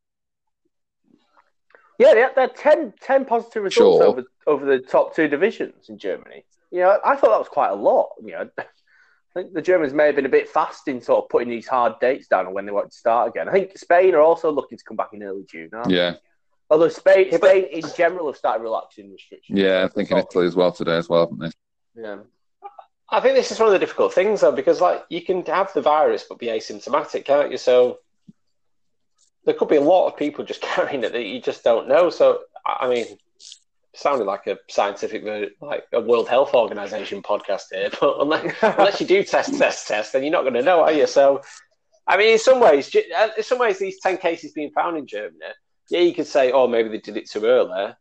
[2.02, 4.04] Yeah, they had, they had 10, 10 positive results Sure.
[4.04, 6.46] over over the top two divisions in Germany.
[6.72, 8.10] You know, I thought that was quite a lot.
[8.24, 8.64] You know, I
[9.34, 12.00] think the Germans may have been a bit fast in sort of putting these hard
[12.02, 13.48] dates down on when they want to start again.
[13.48, 15.70] I think Spain are also looking to come back in early June.
[15.74, 15.96] Aren't they?
[15.96, 16.16] Yeah,
[16.70, 19.60] Although Spain, Spain in general have started relaxing restrictions.
[19.60, 19.84] yeah.
[19.84, 22.02] I think in Italy as well today as well, haven't they?
[22.02, 22.18] Yeah.
[23.10, 25.72] I think this is one of the difficult things, though, because like you can have
[25.74, 27.58] the virus but be asymptomatic, can't you?
[27.58, 28.00] So
[29.46, 32.10] there could be a lot of people just carrying it that you just don't know.
[32.10, 33.06] So I mean,
[33.94, 35.24] sounded like a scientific,
[35.62, 40.14] like a World Health Organization podcast here, but unless, unless you do test, test, test,
[40.14, 41.08] then you're not going to know, are you?
[41.08, 41.42] So,
[42.08, 45.08] I mean, in some ways, uh, in some ways, these ten cases being found in
[45.08, 45.40] Germany,
[45.90, 47.94] yeah, you could say, oh, maybe they did it too early,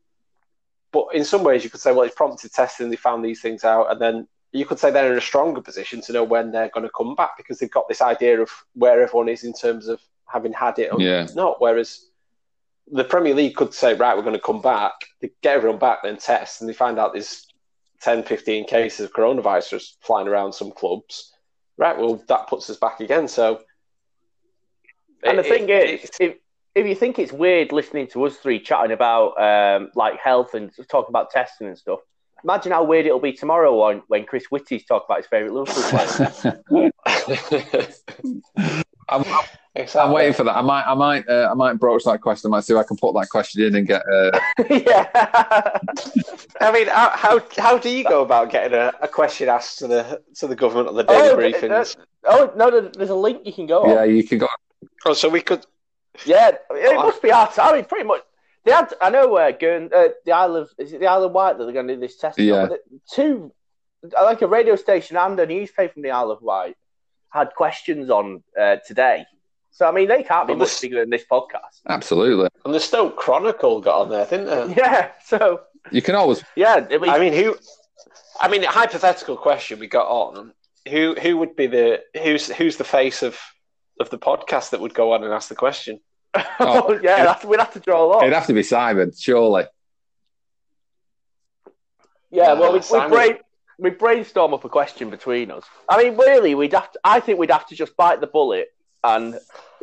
[0.92, 2.90] but in some ways, you could say, well, it's prompted testing.
[2.90, 6.00] They found these things out, and then you could say they're in a stronger position
[6.02, 9.00] to know when they're going to come back because they've got this idea of where
[9.02, 11.26] everyone is in terms of having had it or Yeah.
[11.34, 11.60] not.
[11.60, 12.06] Whereas
[12.90, 16.02] the Premier League could say, right, we're going to come back, they get everyone back,
[16.02, 17.46] then test, and they find out there's
[18.00, 21.32] 10, 15 cases of coronavirus flying around some clubs.
[21.76, 23.28] Right, well, that puts us back again.
[23.28, 23.62] So,
[25.22, 26.36] And the it- thing it- is, if,
[26.74, 30.70] if you think it's weird listening to us three chatting about um, like health and
[30.88, 32.00] talking about testing and stuff,
[32.44, 35.82] imagine how weird it'll be tomorrow when, when Chris Whitty's talking about his favourite Liverpool
[36.70, 37.92] player.
[39.10, 39.24] I'm,
[39.74, 40.00] exactly.
[40.00, 40.56] I'm waiting for that.
[40.56, 42.50] I might, I might, uh, I might broach that question.
[42.50, 44.02] I might see if I can put that question in and get.
[44.06, 44.38] Uh,
[44.70, 45.08] yeah.
[46.60, 49.88] I mean, how, how how do you go about getting a, a question asked to
[49.88, 51.96] the to the government on the daily Oh, briefings?
[52.24, 54.14] oh no, there's a link you can go yeah, on.
[54.14, 54.48] you can go.
[55.06, 55.66] Oh, so we could.
[56.24, 57.52] Yeah, it must be hard.
[57.54, 58.22] to- I mean, pretty much.
[58.64, 61.32] They had, I know, uh, Guern, uh, the Isle of is it the Isle of
[61.32, 62.38] Wight that they're going to do this test.
[62.38, 62.62] Yeah.
[62.62, 62.68] on?
[62.68, 63.52] But Two,
[64.22, 66.76] like a radio station and a newspaper from the Isle of Wight
[67.30, 69.24] had questions on uh, today.
[69.70, 71.80] So I mean, they can't be Well, much this- bigger than this podcast.
[71.88, 74.74] Absolutely, And the Stoke Chronicle got on there, didn't they?
[74.76, 75.10] Yeah.
[75.24, 76.42] So you can always.
[76.56, 77.56] yeah, I mean, I mean, who?
[78.40, 80.52] I mean, a hypothetical question we got on.
[80.90, 83.38] Who who would be the who's who's the face of
[84.00, 86.00] of the podcast that would go on and ask the question?
[86.62, 88.22] Oh, yeah, that's, we'd have to draw a lot.
[88.22, 89.64] It'd have to be Simon, surely.
[92.30, 93.36] Yeah, well, we, we, Simon- brain,
[93.78, 95.64] we brainstorm up a question between us.
[95.88, 98.68] I mean, really, we'd have to, I think we'd have to just bite the bullet
[99.02, 99.38] and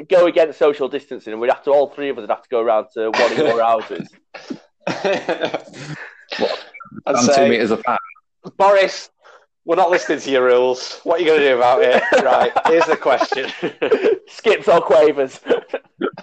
[0.07, 2.49] go against social distancing, and we'd have to, all three of us would have to
[2.49, 4.07] go around to one of your houses.
[4.88, 5.65] I'd
[7.05, 7.99] And two say, meters apart.
[8.57, 9.10] Boris,
[9.67, 11.01] we're not listening to your rules.
[11.03, 12.01] What are you going to do about it?
[12.23, 13.51] Right, here's the question.
[14.27, 15.41] Skips or quavers.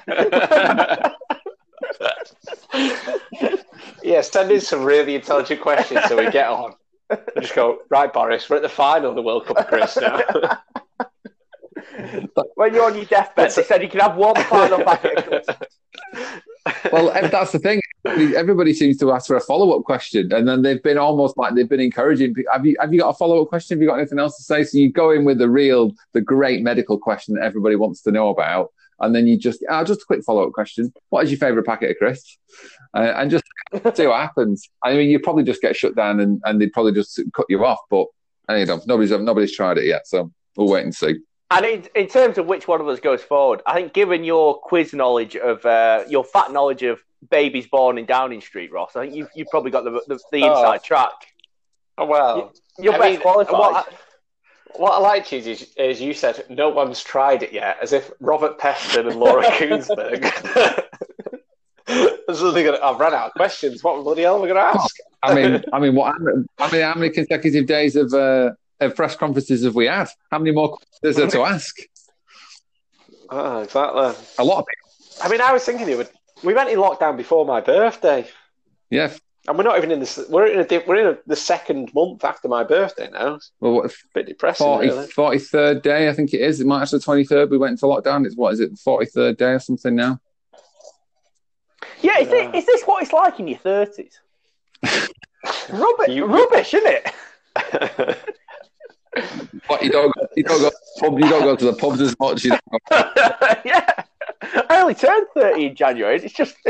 [4.03, 6.75] yeah, send in some really intelligent questions so we get on.
[7.11, 10.23] We just go, right, Boris, we're at the final of the World Cup, Chris, now.
[12.55, 15.47] When you're on your deathbed, they said you can have one final packet.
[16.91, 17.81] Well, that's the thing.
[18.07, 21.55] Everybody- seems to ask for a follow up question, and then they've been almost like
[21.55, 22.35] they've been encouraging.
[22.51, 23.77] Have you have you got a follow up question?
[23.77, 24.65] Have you got anything else to say?
[24.65, 28.11] So you go in with the real, the great medical question that everybody wants to
[28.11, 30.93] know about, and then you just, oh, just a quick follow up question.
[31.11, 32.39] What is your favourite packet of crisps?
[32.95, 33.45] Uh, and just
[33.95, 34.69] see what happens.
[34.83, 37.65] I mean, you probably just get shut down, and, and they'd probably just cut you
[37.65, 37.81] off.
[37.91, 38.07] But
[38.49, 41.17] know, nobody's nobody's tried it yet, so we'll wait and see.
[41.51, 44.59] And in, in terms of which one of us goes forward, I think given your
[44.59, 46.99] quiz knowledge of, uh, your fat knowledge of
[47.31, 50.43] babies born in Downing Street, Ross, I think you've, you've probably got the, the, the
[50.43, 50.51] Oh.
[50.51, 51.13] inside track.
[51.97, 53.53] Oh, well, You're I best mean, qualified.
[53.53, 53.85] What I,
[54.77, 58.11] what I liked is, is, is you said no one's tried it yet, as if
[58.21, 60.85] Robert Peston and Laura Kuenssberg.
[62.83, 63.85] I've run out of questions.
[63.85, 64.97] What bloody hell am I going to ask?
[65.23, 66.15] I mean, I mean, what?
[66.59, 68.57] I mean, how many consecutive days of uh, of
[68.95, 70.09] press conferences have we had?
[70.31, 71.77] How many more questions is there to ask?
[73.31, 74.13] Oh, exactly.
[74.39, 75.23] A lot of people.
[75.23, 76.11] I mean, I was thinking it would.
[76.43, 78.27] We went in lockdown before my birthday,
[78.91, 79.13] Yeah.
[79.49, 80.21] and we're not even in this.
[80.29, 83.39] We're in a, we're in a, the second month after my birthday now.
[83.61, 85.07] Well, what, a bit depressing, 40, really.
[85.07, 86.61] 43rd day, I think it is.
[86.61, 87.51] It might actually the 23rd.
[87.51, 88.27] We went into lockdown.
[88.27, 90.21] It's what is it, the 43rd day or something now?
[92.03, 92.49] yeah, is, Yeah.
[92.51, 94.13] It, is this what it's like in your 30s?
[95.71, 97.13] Rubbish, You- rubbish, isn't it?
[99.67, 101.73] What you don't go, you don't go to the pub, you don't go to the
[101.75, 102.45] pubs as much.
[102.45, 104.05] You don't go, yeah.
[104.69, 106.17] I only turned 30 in January.
[106.23, 106.55] It's just.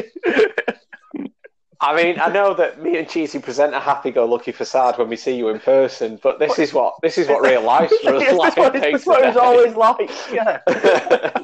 [1.80, 5.36] I mean, I know that me and Cheesy present a happy-go-lucky facade when we see
[5.36, 8.54] you in person, but this is what this is what real life's really Yes, like.
[8.54, 10.10] that's what, it's- what it was always like.
[10.32, 10.60] Yeah.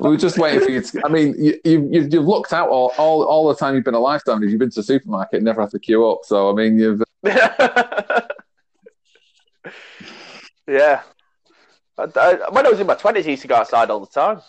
[0.00, 0.80] we were just waiting for you.
[0.80, 3.84] To, I mean, you, you, you've, you've looked out all, all, all the time you've
[3.84, 4.48] been alive, Dominic.
[4.50, 6.20] You've been to the supermarket, and never have to queue up.
[6.24, 7.02] So I mean, you've
[10.70, 11.02] yeah.
[11.98, 14.06] I, I, when I was in my 20s, I used to go outside all the
[14.06, 14.40] time.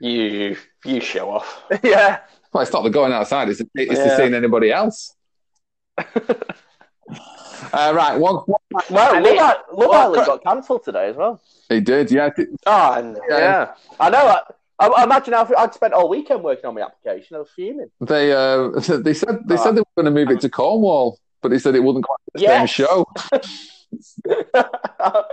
[0.00, 1.62] you you show off.
[1.82, 2.20] yeah.
[2.52, 4.04] well, it's not the going outside; it's, it's Yeah.
[4.08, 5.14] the seeing anybody else.
[5.98, 8.60] uh, right, one, one
[8.90, 11.40] Well, And Love, it- I- Love well, Island got cancelled today as well.
[11.68, 12.30] he did, yeah.
[12.66, 13.38] Oh, and Yeah.
[13.38, 13.74] Yeah.
[14.00, 14.18] I know.
[14.18, 14.40] I,
[14.78, 17.36] I, I imagine how I'd spent all weekend working on my application.
[17.36, 17.90] I was fuming.
[18.00, 21.50] They uh, they said they said they were going to move it to Cornwall, but
[21.50, 23.06] they said it wasn't quite the same show.
[24.24, 25.26] That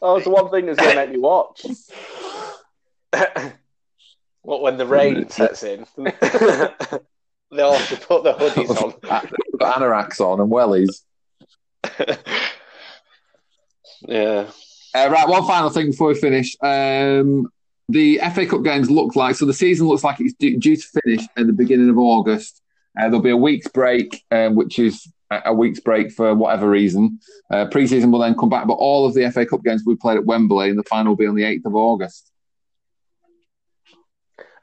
[0.00, 1.64] was the one thing that's going to make me watch.
[4.42, 8.94] what when the rain sets in, they all have to put the hoodies on.
[9.58, 11.02] Got anoraks on and wellies.
[14.08, 14.46] yeah.
[14.94, 16.56] Uh, right, one final thing before we finish.
[16.62, 17.52] Um,
[17.88, 21.00] the FA Cup games look like so the season looks like it's due, due to
[21.02, 22.62] finish at the beginning of August.
[22.98, 27.18] Uh, there'll be a week's break, um, which is a, week's break for whatever reason.
[27.50, 29.98] Uh, pre-season will then come back, but all of the FA Cup games will be
[29.98, 32.32] played at Wembley, and the final will be on the 8th of August.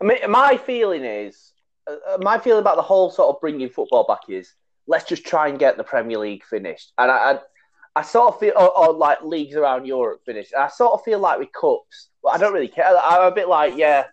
[0.01, 1.53] I mean, my feeling is,
[1.87, 4.53] uh, my feeling about the whole sort of bringing football back is,
[4.85, 6.93] let's just try and get the Premier League finished.
[6.97, 7.39] And I, I,
[7.95, 10.53] I sort of feel, or, or, like leagues around Europe finished.
[10.53, 12.85] And I sort of feel like with cups, but I don't really care.
[12.85, 14.05] I'm a bit like, yeah,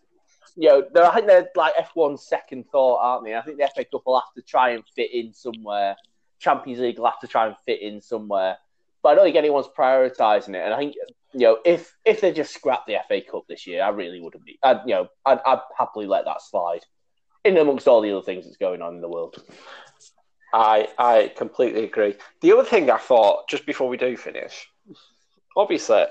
[0.56, 3.34] you know, I think they're like F1's second thought, aren't they?
[3.34, 5.96] I think the FA Cup will have to try and fit in somewhere.
[6.38, 8.58] Champions League will have to try and fit in somewhere.
[9.02, 10.64] But I don't think anyone's prioritising it.
[10.64, 10.94] And I think,
[11.32, 14.44] you know, if if they just scrap the FA Cup this year, I really wouldn't
[14.44, 14.58] be.
[14.62, 16.84] I'd, you know, I'd, I'd happily let that slide
[17.44, 19.42] in amongst all the other things that's going on in the world.
[20.52, 22.14] I I completely agree.
[22.40, 24.66] The other thing I thought just before we do finish,
[25.56, 26.04] obviously,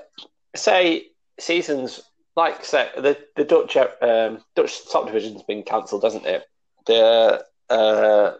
[0.54, 1.06] say
[1.40, 2.02] seasons
[2.36, 6.44] like say the the Dutch um, Dutch top division's been cancelled, hasn't it?
[6.86, 8.34] The uh,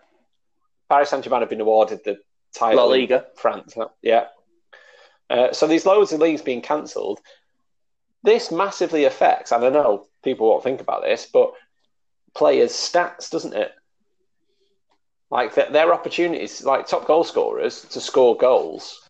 [0.89, 2.19] Paris Saint Germain have been awarded the
[2.55, 2.85] title.
[2.85, 3.77] La Liga, France.
[4.03, 4.27] Yeah.
[5.31, 7.21] Uh, so these loads of leagues being cancelled.
[8.23, 11.53] This massively affects, and I know people won't think about this, but
[12.35, 13.73] players' stats, doesn't it?
[15.31, 19.05] Like their opportunities, like top goal scorers to score goals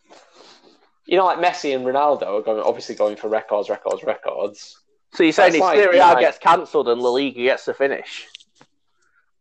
[1.06, 4.80] you know, like Messi and Ronaldo are going obviously going for records, records, records.
[5.12, 8.26] So you're saying if like, Serie A gets cancelled and La Liga gets to finish?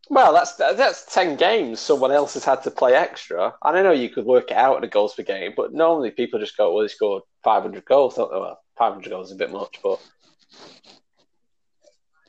[0.09, 3.53] Well, that's that's ten games someone else has had to play extra.
[3.63, 6.11] And I know you could work it out in a goals per game, but normally
[6.11, 8.31] people just go, "Well, they scored 500 goals." Don't?
[8.31, 9.99] Well, 500 goals is a bit much, but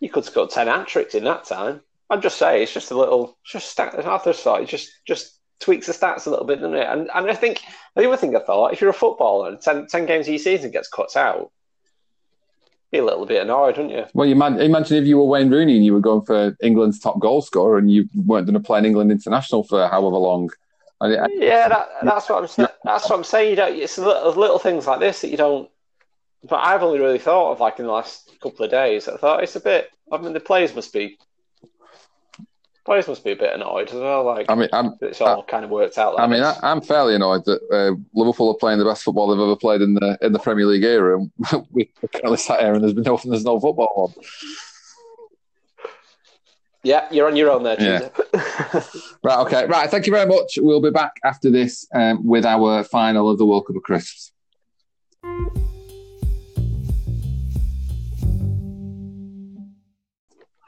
[0.00, 1.80] you could score 10 hat tricks in that time.
[2.10, 3.94] I'm just saying, it's just a little, just stat.
[4.04, 6.86] Arthur thought, just just tweaks the stats a little bit, doesn't it?
[6.86, 7.62] And and I think
[7.96, 10.70] the other thing I thought, if you're a footballer and 10, 10 games of season
[10.70, 11.50] gets cut out,
[12.98, 14.04] a little bit annoyed, wouldn't you?
[14.14, 16.98] Well, you man, imagine if you were Wayne Rooney and you were going for England's
[16.98, 20.50] top goal scorer and you weren't going to play an England international for however long.
[21.02, 22.68] yeah, that, that's what I'm saying.
[22.84, 23.50] That's what I'm saying.
[23.50, 23.76] You don't.
[23.76, 25.70] It's little, little things like this that you don't.
[26.48, 29.08] But I've only really thought of like in the last couple of days.
[29.08, 29.90] I thought it's a bit.
[30.12, 31.18] I mean, the players must be
[32.84, 34.24] Players must be a bit annoyed as well.
[34.24, 36.16] Like, I mean, I'm, it's all I, kind of worked out.
[36.16, 39.28] Like I mean, I, am fairly annoyed that uh, Liverpool are playing the best football
[39.28, 41.30] they've ever played in the in the Premier League era, and
[41.70, 44.24] we're currently sat here and there's been no there's no football on.
[46.82, 48.10] Yeah, you're on your own there, yeah.
[49.22, 49.90] right, okay, right.
[49.90, 50.58] Thank you very much.
[50.60, 54.32] We'll be back after this um, with our final of the World Cup of Crisps.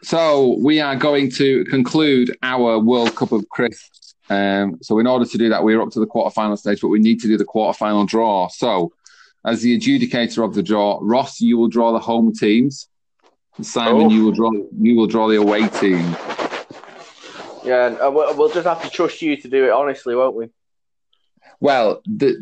[0.07, 4.15] So we are going to conclude our World Cup of Crisps.
[4.31, 7.01] Um, so in order to do that, we're up to the quarterfinal stage, but we
[7.01, 8.47] need to do the quarterfinal draw.
[8.47, 8.93] So
[9.45, 12.89] as the adjudicator of the draw, Ross, you will draw the home teams.
[13.63, 14.11] Simon, oh.
[14.11, 16.15] you will draw you will draw the away team.
[17.65, 20.51] Yeah, and we'll just have to trust you to do it honestly, won't we?
[21.61, 22.37] Well, the,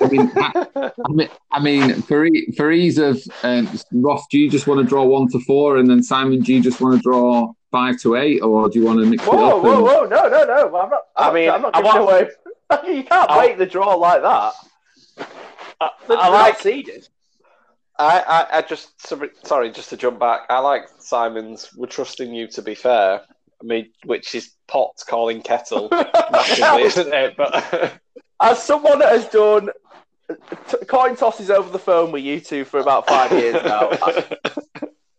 [0.00, 4.48] I, mean, I, I, mean, I mean, for, for ease of um, Ross, do you
[4.48, 7.02] just want to draw one to four, and then Simon, do you just want to
[7.02, 9.62] draw five to eight, or do you want to mix whoa, it up?
[9.62, 9.82] Whoa, and...
[9.82, 10.76] whoa, no, no, no!
[10.76, 11.02] I'm not.
[11.16, 12.28] I mean, I'm not giving away.
[12.94, 14.52] you can't I, break the draw like that.
[15.80, 17.08] I, I like seeded.
[17.98, 19.06] I, I, I just
[19.44, 20.42] sorry, just to jump back.
[20.48, 21.70] I like Simon's.
[21.76, 23.22] We're trusting you to be fair.
[23.60, 25.88] I mean, which is pot calling kettle,
[26.32, 27.36] massively, isn't it?
[27.36, 28.00] But
[28.40, 29.70] as someone that has done
[30.68, 34.36] t- coin tosses over the phone with you two for about five years now, I,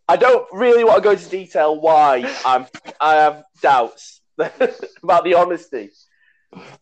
[0.08, 2.66] I don't really want to go into detail why I'm
[3.00, 4.20] I have doubts
[5.02, 5.90] about the honesty.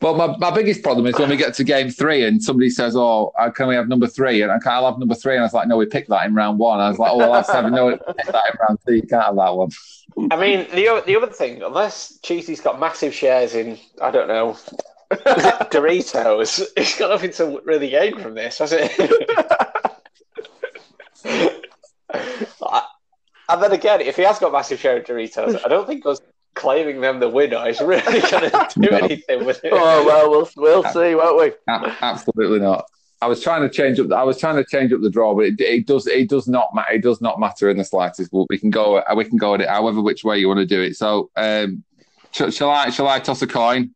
[0.01, 2.97] Well, my, my biggest problem is when we get to game three and somebody says,
[2.97, 4.43] "Oh, uh, can we have number three?
[4.43, 5.35] And I can't have number three.
[5.35, 7.19] And I was like, "No, we picked that in round one." I was like, "Oh,
[7.19, 7.73] well, that's seven.
[7.73, 8.95] No, we picked that in round two.
[8.95, 9.71] You can't have that one."
[10.33, 14.57] I mean, the the other thing, unless Cheesy's got massive shares in, I don't know,
[15.11, 16.67] Doritos.
[16.77, 18.93] It's got nothing to really gain from this, has it?
[23.49, 26.21] and then again, if he has got massive share of Doritos, I don't think us
[26.55, 28.99] claiming them the winner is really going to do no.
[28.99, 29.73] anything with it.
[29.73, 31.53] Oh well, we'll we'll see, won't we?
[31.69, 32.85] Absolutely not.
[33.23, 34.11] I was trying to change up.
[34.13, 36.07] I was trying to change up the draw, but it, it does.
[36.07, 36.95] It does not matter.
[36.95, 38.31] It does not matter in the slightest.
[38.31, 39.03] But we can go.
[39.15, 40.97] We can go at it however which way you want to do it.
[40.97, 41.85] So, um,
[42.31, 42.91] sh- shall I?
[42.91, 43.95] Shall I toss a coin?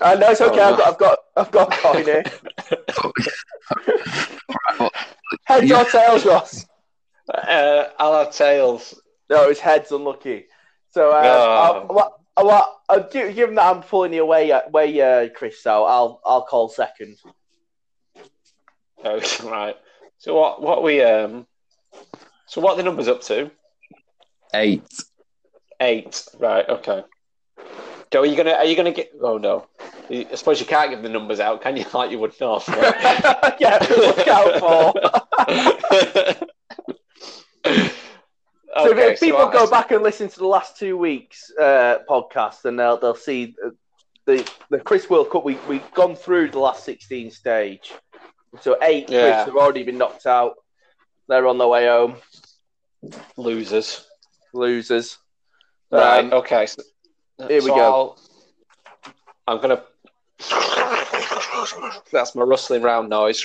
[0.00, 0.60] Uh, no, it's okay.
[0.60, 2.24] Oh, I've got, I've got, I've got a coin here.
[5.44, 5.82] heads yeah.
[5.82, 6.64] or tails, Ross?
[7.32, 8.98] Uh, I'll have tails.
[9.28, 9.92] No, it's heads.
[9.92, 10.46] Unlucky.
[10.90, 11.86] So, uh, oh.
[11.90, 16.22] I'll, I'll, I'll, I'll, given that I'm pulling you away, away, uh, Chris, so I'll,
[16.24, 17.18] I'll call second.
[19.04, 19.20] Oh,
[19.50, 19.76] right.
[20.18, 21.46] So what, what we, um,
[22.46, 23.50] so what the numbers up to?
[24.54, 24.82] Eight.
[25.78, 26.26] Eight.
[26.38, 26.68] Right.
[26.68, 27.04] Okay.
[28.10, 29.12] Joe, are you gonna are you gonna get?
[29.22, 29.68] Oh no,
[30.10, 31.84] I suppose you can't give the numbers out, can you?
[31.94, 32.60] Like you would know.
[32.68, 36.46] yeah, look out for.
[38.72, 41.98] So Okay, if people so go back and listen to the last two weeks uh,
[42.08, 43.56] podcast, and they'll they'll see
[44.26, 45.44] the the Chris World Cup.
[45.44, 47.92] We we've gone through the last sixteen stage,
[48.60, 49.44] so eight Chris Yeah.
[49.44, 50.54] have already been knocked out.
[51.28, 52.16] They're on their way home,
[53.36, 54.06] losers.
[54.54, 55.18] losers.
[55.90, 56.20] Right.
[56.20, 56.66] Um, okay.
[56.66, 56.82] So,
[57.48, 57.80] here we so go.
[57.82, 58.18] I'll-
[59.48, 59.82] I'm gonna.
[62.12, 63.44] That's my rustling round noise.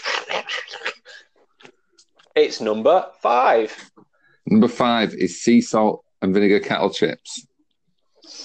[2.36, 3.92] It's number five.
[4.46, 7.48] Number five is sea salt and vinegar kettle chips.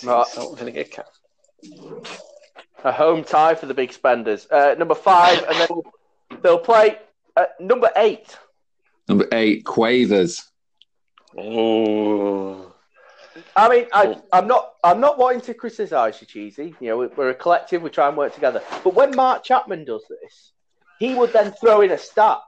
[0.04, 0.26] Right.
[0.36, 1.04] And vinegar
[2.84, 4.46] A home tie for the big spenders.
[4.50, 6.98] Uh, number five, and then they'll play
[7.36, 8.36] uh, number eight.
[9.08, 10.50] Number eight, quavers.
[11.38, 12.69] Ooh.
[13.56, 14.74] I mean, I, I'm not.
[14.82, 16.74] I'm not wanting to criticise you, cheesy.
[16.80, 17.82] You know, we- we're a collective.
[17.82, 18.62] We try and work together.
[18.84, 20.52] But when Mark Chapman does this,
[20.98, 22.38] he would then throw in a stat.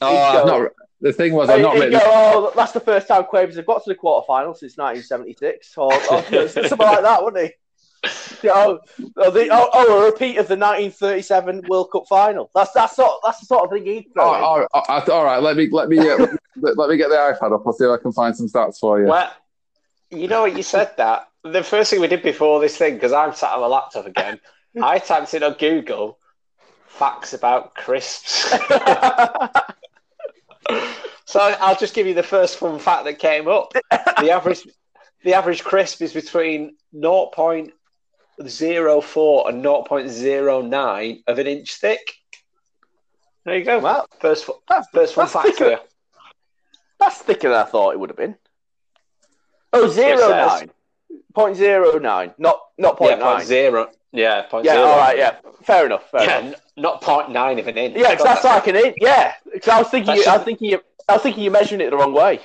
[0.00, 3.24] Oh, go- not, the thing was, I'm not he'd go, oh, that's the first time
[3.24, 7.22] Quavers have got to the quarterfinals since 1976, or, or you know, something like that,
[7.24, 7.52] wouldn't he?
[8.48, 8.80] Oh,
[9.16, 12.50] oh, the, oh, oh, a repeat of the 1937 World Cup final.
[12.54, 14.34] That's that's sort that's the sort of thing he'd throw.
[14.34, 14.42] in.
[14.42, 16.26] all, right, all- all right, let me let me uh,
[16.56, 17.62] let, let me get the iPad up.
[17.64, 19.06] I'll see if I can find some stats for you.
[19.06, 19.30] Well,
[20.12, 23.12] you know what you said that the first thing we did before this thing because
[23.12, 24.38] I'm sat on my laptop again.
[24.82, 26.18] I typed in on Google
[26.86, 28.50] facts about crisps.
[31.24, 33.72] so I'll just give you the first fun fact that came up.
[33.90, 34.68] The average
[35.24, 37.72] the average crisp is between 0.04
[38.38, 38.48] and
[39.64, 42.14] 0.09 of an inch thick.
[43.44, 43.78] There you go.
[43.78, 44.48] Well, First,
[44.92, 45.80] first fun fact thicker.
[46.98, 48.36] That's thicker than I thought it would have been.
[49.72, 50.70] Oh, zero says- nine.
[51.34, 53.36] Point zero nine, not not point Yeah, nine.
[53.36, 53.88] point zero.
[54.12, 54.84] Yeah, point Yeah, zero.
[54.86, 56.10] all right, yeah, fair enough.
[56.10, 56.54] Fair Yeah, enough.
[56.76, 57.96] n- not point nine of an inch.
[57.96, 58.96] Yeah, because that's like an inch.
[59.00, 61.80] Yeah, 'Cause I was thinking, you, I was thinking, you, I was thinking you're measuring
[61.80, 62.40] it the wrong way.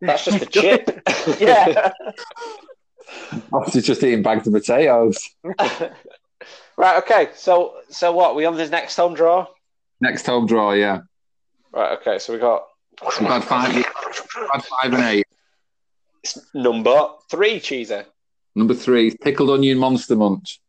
[0.00, 1.02] That's just a chip.
[1.38, 1.92] Yeah.
[3.32, 5.18] I was just eating bags of potatoes.
[5.44, 6.98] right.
[6.98, 7.28] Okay.
[7.34, 8.34] So, so what?
[8.36, 9.46] We on this next home draw?
[10.00, 11.00] Next home draw, yeah.
[11.72, 11.92] Right.
[11.98, 12.18] Okay.
[12.18, 12.66] So we got
[13.20, 13.84] We've had five, we've
[14.64, 15.26] five and eight.
[16.54, 18.06] Number three, cheeser.
[18.54, 20.60] Number three, pickled onion monster munch.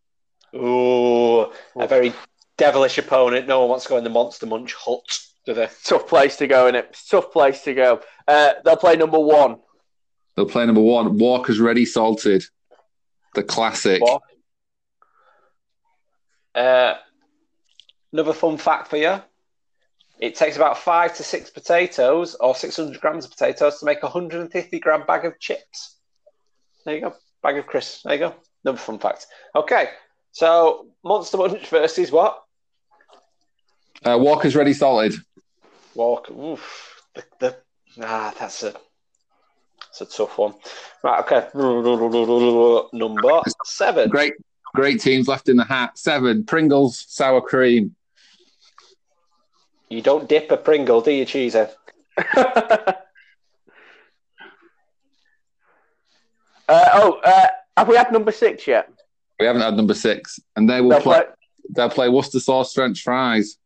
[0.55, 2.13] Ooh, a very
[2.57, 3.47] devilish opponent.
[3.47, 5.67] No one wants to go in the Monster Munch hut, do they?
[5.83, 6.97] Tough place to go in it.
[7.09, 8.01] Tough place to go.
[8.27, 9.57] Uh, they'll play number one.
[10.35, 12.45] They'll play number one, Walker's Ready Salted,
[13.35, 14.01] the classic.
[14.01, 14.21] What?
[16.53, 16.95] Uh,
[18.11, 19.21] another fun fact for you.
[20.19, 24.05] It takes about five to six potatoes or 600 grams of potatoes to make a
[24.05, 25.97] 150 gram bag of chips.
[26.85, 27.15] There you go.
[27.43, 28.03] Bag of crisps.
[28.03, 28.35] There you go.
[28.63, 29.27] Another fun fact.
[29.55, 29.89] Okay.
[30.31, 32.41] So, Monster Munch versus what?
[34.03, 35.15] Uh, Walker's Ready Salted.
[35.95, 36.29] Walk.
[36.29, 37.03] Oof.
[37.13, 37.57] The, the,
[38.01, 38.73] ah, that's a,
[39.79, 40.53] that's a tough one.
[41.03, 41.19] Right.
[41.21, 41.47] Okay.
[42.93, 44.09] Number seven.
[44.09, 44.33] Great,
[44.73, 45.97] great teams left in the hat.
[45.97, 47.95] Seven, Pringles Sour Cream.
[49.89, 51.69] You don't dip a Pringle, do you, Cheeser?
[56.67, 57.45] Uh, oh, uh,
[57.77, 58.89] have we had number six yet?
[59.39, 61.33] We haven't had number six, and they will They'll play, play-
[61.75, 63.57] They'll play Worcester sauce French fries.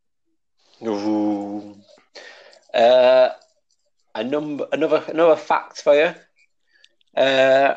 [0.86, 1.78] Ooh.
[2.74, 3.30] Uh,
[4.16, 6.14] a number, another, another fact for you.
[7.16, 7.76] Uh,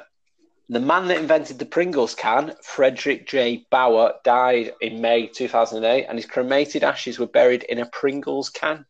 [0.73, 3.67] the man that invented the Pringles can, Fredric J.
[3.71, 8.87] Baur, died in May 2008, and his cremated ashes were buried in a Pringles can.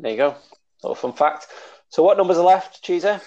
[0.00, 0.34] There you go.
[0.82, 1.46] Little fun fact.
[1.90, 3.22] So, what numbers are left, Cheeser?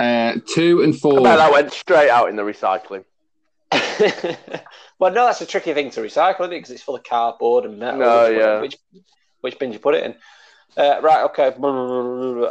[0.00, 1.22] Uh, two and I four.
[1.22, 3.04] bet that went straight out in the recycling.
[4.98, 6.56] well, no, that's a tricky thing to recycle, isn't it?
[6.56, 8.00] Because it's full of cardboard and metal.
[8.00, 8.60] No, which, yeah.
[8.60, 8.76] Which,
[9.40, 10.16] which bin do you put it in?
[10.76, 11.54] Uh, right, okay.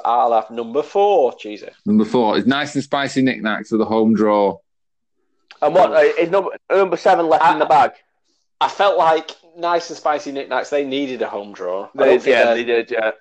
[0.04, 1.72] I'll have number four, Cheeser.
[1.86, 4.58] Number four is nice and spicy Nik Naks for the home draw.
[5.62, 7.92] And what uh, is number number seven left in the bag?
[8.60, 10.70] I felt like nice and spicy Nik Naks.
[10.70, 11.90] They needed a home draw.
[11.94, 12.92] They, yeah, they're- they did.
[12.92, 13.12] Yeah.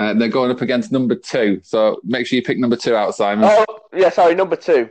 [0.00, 3.12] Uh, they're going up against number two, so make sure you pick number two out,
[3.16, 3.50] Simon.
[3.52, 4.10] Oh, yeah.
[4.10, 4.88] Sorry, number two.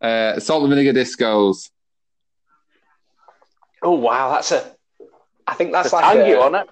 [0.00, 1.68] Uh, salt and vinegar discos.
[3.82, 4.74] Oh wow, that's a.
[5.46, 6.66] I think that's The like tangy a, on it.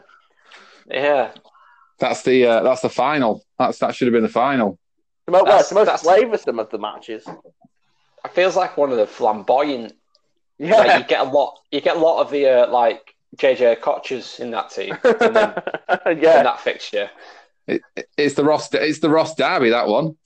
[0.90, 1.32] Yeah,
[1.98, 3.44] That's the uh, that's the final.
[3.58, 4.78] That's that should have been the final.
[5.26, 7.26] The most, well, That's- it's the most that's- flavoursome of the matches.
[7.26, 9.92] it feels like one of the flamboyant.
[10.58, 10.76] Yeah.
[10.76, 11.58] Like, you get a lot.
[11.70, 14.96] You get a lot of the uh, like JJ Okochas in that team.
[15.04, 17.10] And then in that fixture.
[17.66, 17.82] It,
[18.16, 18.72] it's the Ross.
[18.72, 19.70] It's the Ross Derby.
[19.70, 20.16] That one.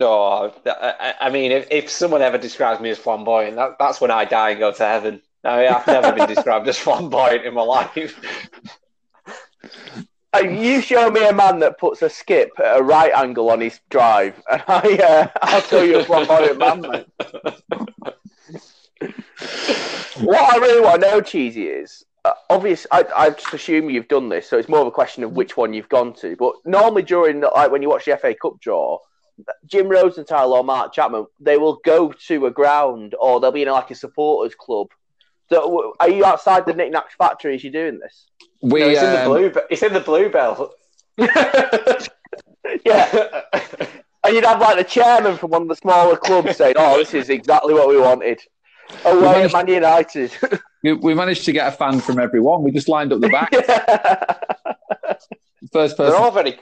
[0.00, 4.12] No, I, I mean, if, if someone ever describes me as flamboyant, that, that's when
[4.12, 5.20] I die and go to heaven.
[5.42, 8.14] I mean, I've never been described as flamboyant in my life.
[10.38, 13.60] Uh, You show me a man that puts a skip at a right angle on
[13.60, 17.06] his drive, and I, uh, I'll tell you what a flamboyant man, mate.
[20.20, 22.86] What I really want to know, Cheesy, is uh, obvious.
[22.90, 25.56] I, I just assume you've done this, so it's more of a question of which
[25.56, 26.36] one you've gone to.
[26.36, 28.98] But normally, during the, like when you watch the FA Cup draw,
[29.66, 33.68] Jim Rosenthal or Mark Chapman, they will go to a ground or they'll be in
[33.68, 34.88] like a supporters club.
[35.50, 38.26] So, are you outside the Nik Naks factory as you're doing this?
[38.60, 40.74] We No, it's, in the um, blue, it's in the bluebell.
[42.84, 43.42] yeah.
[44.24, 47.14] And you'd have like the chairman from one of the smaller clubs saying, "Oh, this
[47.14, 48.40] is exactly what we wanted."
[49.04, 50.32] Away managed- at Man United.
[50.82, 52.62] we, we managed to get a fan from everyone.
[52.62, 53.50] We just lined up the back.
[55.72, 56.12] First person.
[56.12, 56.58] They're all very,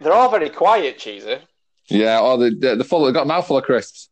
[0.00, 1.40] they're all very quiet, Cheeser.
[1.88, 3.04] Yeah, or the the, the full.
[3.04, 4.08] They got a mouthful of crisps.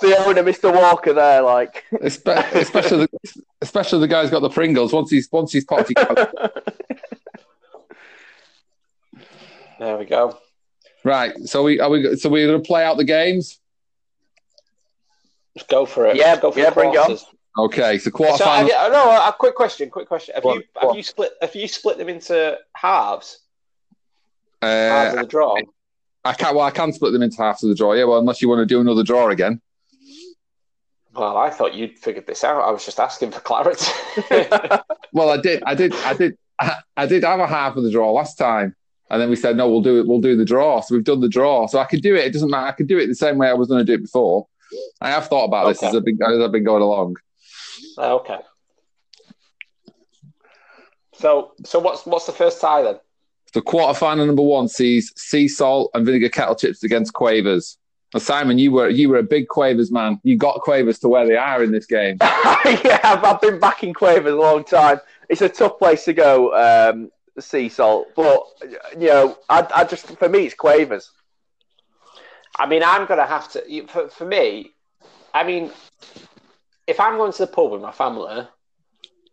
[0.00, 0.72] The owner, Mr.
[0.74, 1.84] Walker, there, like.
[2.00, 3.08] Especially the,
[3.62, 4.92] especially the guy's got the Pringles.
[4.92, 5.94] Once he's once he's popped, he
[9.78, 10.38] there we go.
[11.04, 11.32] right.
[11.44, 13.58] So we are we so we're going to play out the games.
[15.54, 16.16] Let's go for it.
[16.16, 17.16] Yeah, Just go for yeah, bring it on.
[17.58, 18.90] Okay, so quarter So, I, final.
[18.90, 19.90] No, a quick question.
[19.90, 20.34] Quick question.
[20.34, 20.96] Have Go you have on.
[20.96, 23.40] you split have you split them into halves?
[24.62, 25.56] halves of Uh, the draw.
[26.24, 26.54] I can't.
[26.54, 27.94] Well, I can split them into halves of the draw.
[27.94, 28.04] Yeah.
[28.04, 29.60] Well, unless you want to do another draw again.
[31.18, 32.62] Well, I thought you'd figured this out.
[32.62, 33.84] I was just asking for clarity.
[35.12, 35.62] Well, I did.
[35.64, 35.94] I did.
[36.04, 36.36] I did.
[36.60, 38.76] I, I did have a half of the draw last time,
[39.10, 39.68] and then we said no.
[39.68, 40.06] We'll do it.
[40.06, 40.80] We'll do the draw.
[40.80, 41.66] So we've done the draw.
[41.66, 42.26] So I could do it.
[42.26, 42.66] It doesn't matter.
[42.66, 44.46] I could do it the same way I was going to do it before.
[45.00, 45.88] I have thought about this Okay.
[45.88, 47.16] as I've been as I've been going along.
[47.98, 48.38] okay.
[51.14, 52.96] So so what's what's the first tie then?
[53.54, 57.78] So quarter final number one sees sea salt and vinegar kettle chips against Quavers.
[58.16, 60.18] Simon, you were you were a big Quavers man.
[60.22, 62.16] You got Quavers to where they are in this game.
[62.22, 65.00] yeah, I've, I've been backing Quavers a long time.
[65.28, 68.08] It's a tough place to go, um, sea salt.
[68.16, 68.44] But,
[68.98, 71.10] you know, I, I just, for me, it's Quavers.
[72.58, 73.86] I mean, I'm going to have to.
[73.88, 74.72] For, for me,
[75.34, 75.70] I mean,
[76.86, 78.48] if I'm going to the pub with my family,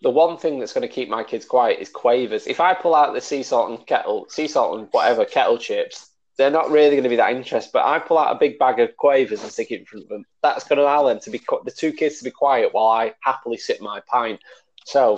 [0.02, 2.46] the one thing that's going to keep my kids quiet is quavers.
[2.46, 6.12] If I pull out the sea salt and kettle, sea salt and whatever kettle chips,
[6.38, 7.72] they're not really going to be that interested.
[7.72, 10.10] But I pull out a big bag of quavers and stick it in front of
[10.10, 10.26] them.
[10.44, 12.88] That's going to allow them to be qu- the two kids to be quiet while
[12.88, 14.40] I happily sip my pint.
[14.86, 15.18] So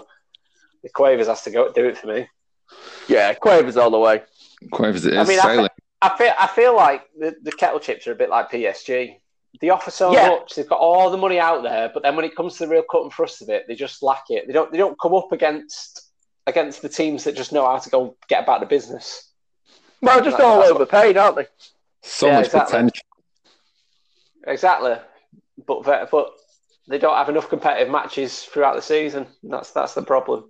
[0.84, 2.28] the quavers has to go do it for me.
[3.08, 4.24] Yeah, Quavers all the way.
[4.72, 5.70] Quavers it is I mean, I sailing.
[6.02, 9.18] I feel I feel like the, the kettle chips are a bit like PSG.
[9.62, 10.28] They offer so Yeah.
[10.30, 10.54] much.
[10.56, 12.84] They've got all the money out there, but then when it comes to the real
[12.84, 14.46] cut and thrust of it, they just lack it.
[14.46, 14.72] They don't.
[14.72, 16.02] They don't come up against
[16.46, 19.32] against the teams that just know how to go get about the business.
[20.02, 21.48] Well, just all overpaid, aren't they?
[22.04, 22.72] So Yeah, much exactly.
[22.72, 23.04] potential.
[24.46, 24.96] Exactly,
[25.66, 26.32] but but
[26.88, 29.28] they don't have enough competitive matches throughout the season.
[29.44, 30.46] That's that's the problem.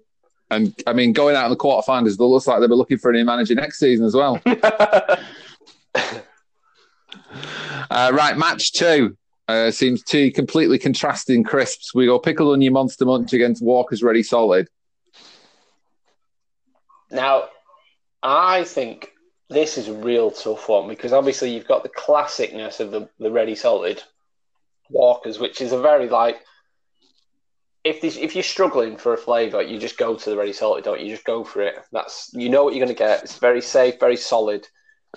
[0.51, 3.09] And I mean, going out in the quarterfinals, it looks like they'll be looking for
[3.09, 4.41] a new manager next season as well.
[7.89, 9.17] Uh, right, match two.
[9.47, 11.95] Uh, seems two completely contrasting crisps.
[11.95, 14.67] We go pickled onion monster munch against Walker's ready salted.
[17.09, 17.45] Now,
[18.21, 19.09] I think
[19.49, 23.31] this is a real tough one because obviously you've got the classicness of the, the
[23.31, 24.03] ready salted
[24.89, 26.37] walkers, which is a very like
[27.83, 30.83] if this, if you're struggling for a flavour, you just go to the ready salted,
[30.83, 31.05] don't you?
[31.05, 31.75] You just go for it.
[31.93, 33.23] That's you know what you're going to get.
[33.23, 34.67] It's very safe, very solid.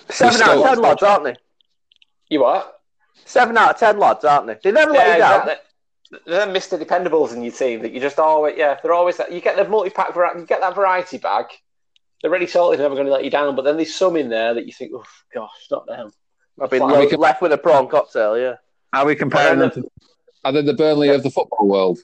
[0.09, 1.35] Seven out of ten lads, aren't they?
[2.29, 2.79] You what?
[3.25, 4.57] Seven out of ten lads, aren't they?
[4.63, 5.41] They never let Yeah, you down.
[5.41, 5.67] exactly.
[6.25, 6.81] They're Mr.
[6.81, 9.89] Dependables in your team that you just always yeah they're always you get the multi
[9.89, 11.45] pack variety you get that variety bag.
[12.23, 14.53] The ready salted never going to let you down, but then there's some in there
[14.53, 15.03] that you think, oh
[15.33, 16.11] gosh, not them.
[16.61, 17.09] I've been Fine.
[17.09, 18.55] lo- left with a prawn cocktail, yeah.
[18.93, 19.89] Are we comparing them to
[20.43, 21.99] are they the Burnley of the football world?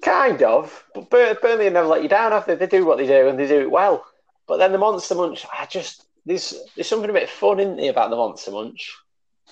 [0.00, 2.54] Kind of, but Bur- Burnley never let you down, have they?
[2.54, 4.04] They do what they do and they do it well.
[4.48, 7.90] But then the Monster Munch, I just there's there's something a bit fun in there
[7.90, 8.96] about the Monster Munch.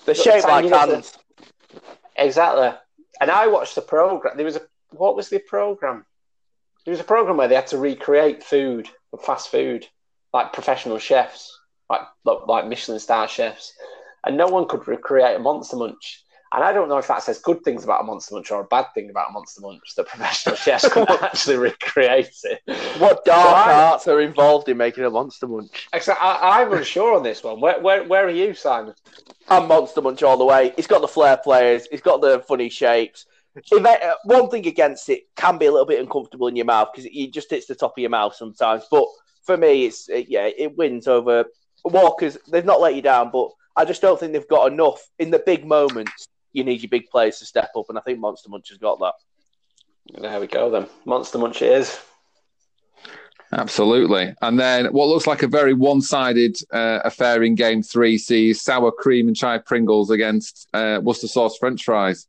[0.04, 1.16] They're Got shaped like hands.
[2.16, 2.72] Exactly.
[3.20, 4.36] And I watched the program.
[4.36, 6.04] There was a what was the program?
[6.90, 8.88] There was a program where they had to recreate food,
[9.24, 9.86] fast food,
[10.32, 11.56] like professional chefs,
[11.88, 13.72] like like Michelin star chefs,
[14.26, 16.24] and no one could recreate a Monster Munch.
[16.52, 18.64] And I don't know if that says good things about a Monster Munch or a
[18.64, 22.60] bad thing about a Monster Munch that professional chefs couldn't actually recreate it.
[22.98, 25.86] What dark So arts are involved in making a monster munch?
[25.92, 27.60] Actually, I, I'm unsure on this one.
[27.60, 28.96] Where, where, where are you, Simon?
[29.48, 30.74] I'm monster munch all the way.
[30.76, 31.86] It's got the flair players.
[31.92, 33.26] It's got the funny shapes.
[33.56, 36.66] If I- uh, one thing against it can be a little bit uncomfortable in your
[36.66, 38.84] mouth because it just hits the top of your mouth sometimes.
[38.90, 39.06] But
[39.44, 41.44] for me, it's it, yeah, it wins over
[41.84, 42.38] Walkers.
[42.50, 45.38] They've not let you down, but I just don't think they've got enough in the
[45.40, 46.26] big moments.
[46.52, 48.98] You need your big players to step up, and I think Monster Munch has got
[49.00, 49.14] that.
[50.20, 50.86] There we go then.
[51.04, 52.00] Monster Munch it is.
[53.52, 54.32] Absolutely.
[54.42, 58.62] And then what looks like a very one sided uh, affair in game three sees
[58.62, 62.28] sour cream and chive Pringles against uh, Worcester sauce French fries.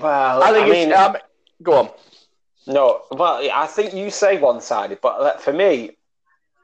[0.00, 1.16] Well, I think I mean, it's, um,
[1.62, 1.90] go on.
[2.66, 5.96] no, well, I think you say one sided, but for me,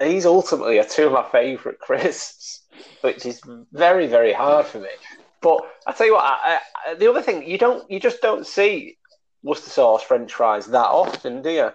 [0.01, 2.63] these ultimately are two of my favourite crisps,
[3.01, 3.41] which is
[3.73, 4.89] very, very hard for me.
[5.41, 8.47] But I tell you what, I, I, the other thing you don't, you just don't
[8.47, 8.97] see
[9.43, 11.71] Worcester sauce French fries that often, do you?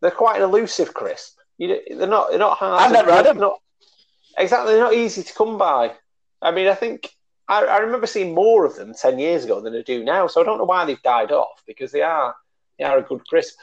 [0.00, 1.36] They're quite an elusive crisp.
[1.58, 2.82] You, they're not, they're not hard.
[2.82, 3.38] I've never had they're 'em.
[3.38, 3.60] Not,
[4.38, 5.92] exactly, they're not easy to come by.
[6.40, 7.10] I mean, I think
[7.50, 10.28] I, I remember seeing more of them ten years ago than I do now.
[10.28, 12.34] So I don't know why they've died off because they are,
[12.78, 13.58] they are a good crisp.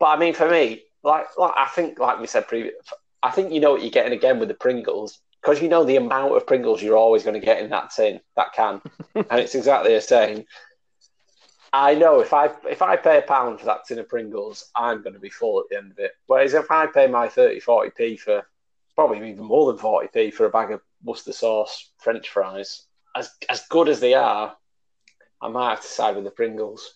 [0.00, 2.74] But I mean, for me, like, like I think, like we said previous,
[3.22, 5.96] I think you know what you're getting again with the Pringles because you know the
[5.96, 8.80] amount of Pringles you're always going to get in that tin, that can,
[9.14, 10.46] and it's exactly the same.
[11.74, 15.02] I know if I if I pay a pound for that tin of Pringles, I'm
[15.02, 16.12] going to be full at the end of it.
[16.26, 18.46] Whereas if I pay my 30, 40p for
[18.94, 22.86] probably even more than 40p for a bag of Worcester sauce French fries,
[23.16, 24.56] as as good as they are,
[25.40, 26.94] I might have to side with the Pringles.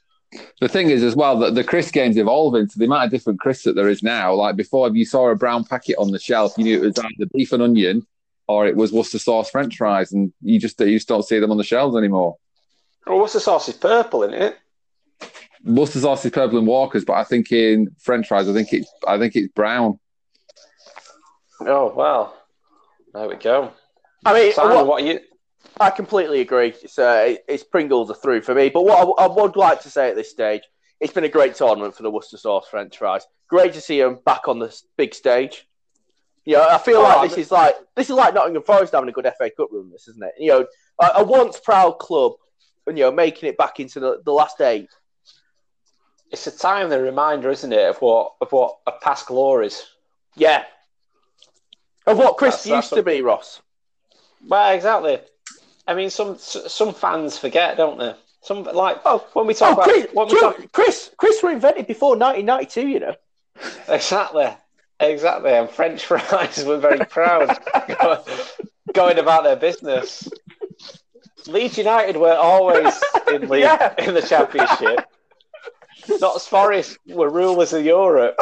[0.60, 2.68] The thing is, as well, that the crisp game's evolving.
[2.68, 5.30] So the amount of different crisps that there is now, like before, if you saw
[5.30, 8.06] a brown packet on the shelf, you knew it was either beef and onion
[8.46, 11.50] or it was Worcester sauce French fries, and you just you just don't see them
[11.50, 12.36] on the shelves anymore.
[13.06, 14.58] Well, Worcester sauce is purple, isn't it?
[15.64, 18.90] Worcester sauce is purple in Walkers, but I think in French fries, I think it's
[19.06, 19.98] I think it's brown.
[21.60, 22.36] Oh well,
[23.14, 23.72] there we go.
[24.24, 25.20] I mean, Simon, what- what are you?
[25.80, 26.74] I completely agree.
[26.82, 28.68] It's, uh, it's Pringles are through for me.
[28.68, 30.62] But what I, I would like to say at this stage,
[31.00, 33.26] it's been a great tournament for the Worcester sauce French fries.
[33.48, 35.66] Great to see them back on the big stage.
[36.44, 38.94] You know, I feel Oh, like I'm- this is like this is like Nottingham Forest
[38.94, 39.90] having a good FA Cup run.
[39.90, 40.32] This isn't it?
[40.38, 40.66] You know,
[41.00, 42.32] a, a once proud club,
[42.86, 44.88] and you know, making it back into the, the last eight.
[46.30, 49.84] It's a timely reminder, isn't it, of what of what of past glories.
[50.36, 50.64] Yeah.
[52.06, 53.60] Of what Chris That's- that's used to be, Ross.
[54.46, 55.18] Well, exactly.
[55.88, 58.14] I mean, some some fans forget, don't they?
[58.42, 61.50] Some like Oh, when we talk Oh, about Chris, when we talk, Chris, Chris were
[61.50, 62.86] invented before 1992.
[62.86, 63.14] You know.
[63.88, 64.48] exactly,
[65.00, 67.58] exactly, and French fries were very proud
[68.00, 68.24] go-
[68.92, 70.28] going about their business.
[71.46, 73.94] Leeds United were always in league Yeah.
[73.98, 75.04] in the championship.
[76.20, 78.38] Notts Forest were rulers of Europe.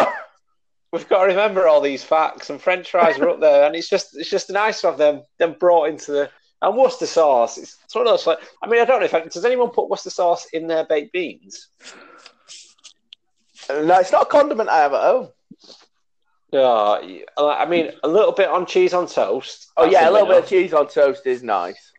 [0.93, 3.89] We've got to remember all these facts, and French fries were up there, and it's
[3.89, 6.31] just it's just nice to have them them brought into the
[6.63, 7.59] and Worcester sauce.
[7.59, 10.47] It's sort of like I mean I don't know if does anyone put Worcester sauce
[10.53, 11.69] in their baked beans?
[13.69, 15.29] No, it's not a condiment I have at home.
[16.53, 19.71] Yeah, I mean a little bit on cheese on toast.
[19.77, 21.93] Oh yeah, a little bit of cheese on toast is nice.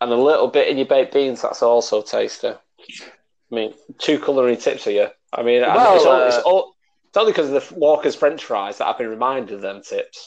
[0.00, 1.42] and a little bit in your baked beans.
[1.42, 2.48] That's also tasty.
[2.48, 5.10] I mean, two culinary tips here.
[5.32, 6.74] I mean, I- Well, it's, all, it's, uh, all,
[7.08, 10.26] it's only because of the Walker's French fries that I've been reminded of them tips.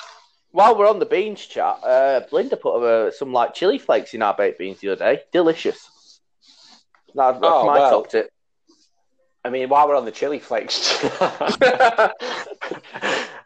[0.52, 4.22] While we're on the beans chat, uh, Linda put uh, some like chili flakes in
[4.22, 5.22] our baked beans the other day.
[5.32, 6.20] Delicious.
[7.16, 8.02] That- That's Oh, my well.
[8.02, 8.30] top tip.
[9.44, 11.00] I mean, while we're on the chili flakes,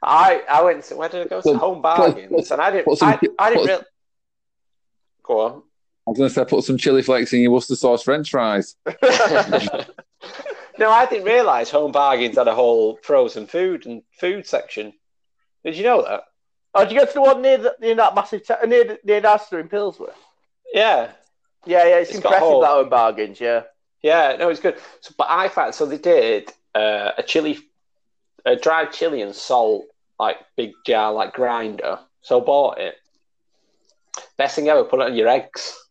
[0.03, 3.09] I I went to where did I go to Home Bargains, and I didn't some-
[3.09, 3.83] I, I didn't really
[5.23, 5.63] go on.
[6.07, 8.75] I was going to say, put some chili flakes in your Worcester sauce French fries.
[8.85, 8.91] no,
[10.91, 14.93] I didn't realise Home Bargains had a whole frozen food and food section.
[15.63, 16.25] Did you know that?
[16.75, 18.99] Oh, did you go to the one near, the, near that massive ta- near the
[19.05, 20.11] near Astor in Pillsbury?
[20.73, 21.11] Yeah,
[21.65, 23.39] Yeah, yeah, it's, It's got a impressive that own bargains.
[23.39, 23.63] Yeah,
[24.03, 24.75] Yeah, no, it's good.
[24.99, 27.59] So, but I found so they did uh, a chili,
[28.45, 29.85] a dried chili and salt,
[30.19, 31.99] like big jar, like grinder.
[32.21, 32.95] So bought it.
[34.37, 34.83] Best thing ever.
[34.83, 35.81] Put it on your eggs.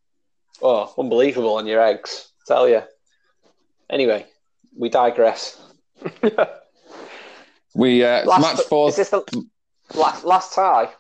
[0.61, 2.29] Oh, unbelievable on your eggs.
[2.47, 2.83] Tell you.
[3.89, 4.27] Anyway,
[4.77, 5.61] we digress.
[7.75, 9.25] We uh, Last, match four, Is this the
[9.95, 10.91] last last tie?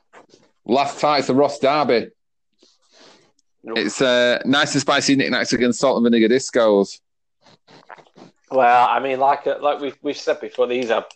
[0.66, 1.18] last tie.
[1.18, 2.08] It's the Ross Derby.
[3.64, 7.00] It's uh, nice and spicy Nik Naks against salt and vinegar discos.
[8.50, 11.06] Well, I mean, like uh, like we've we've said before, these are.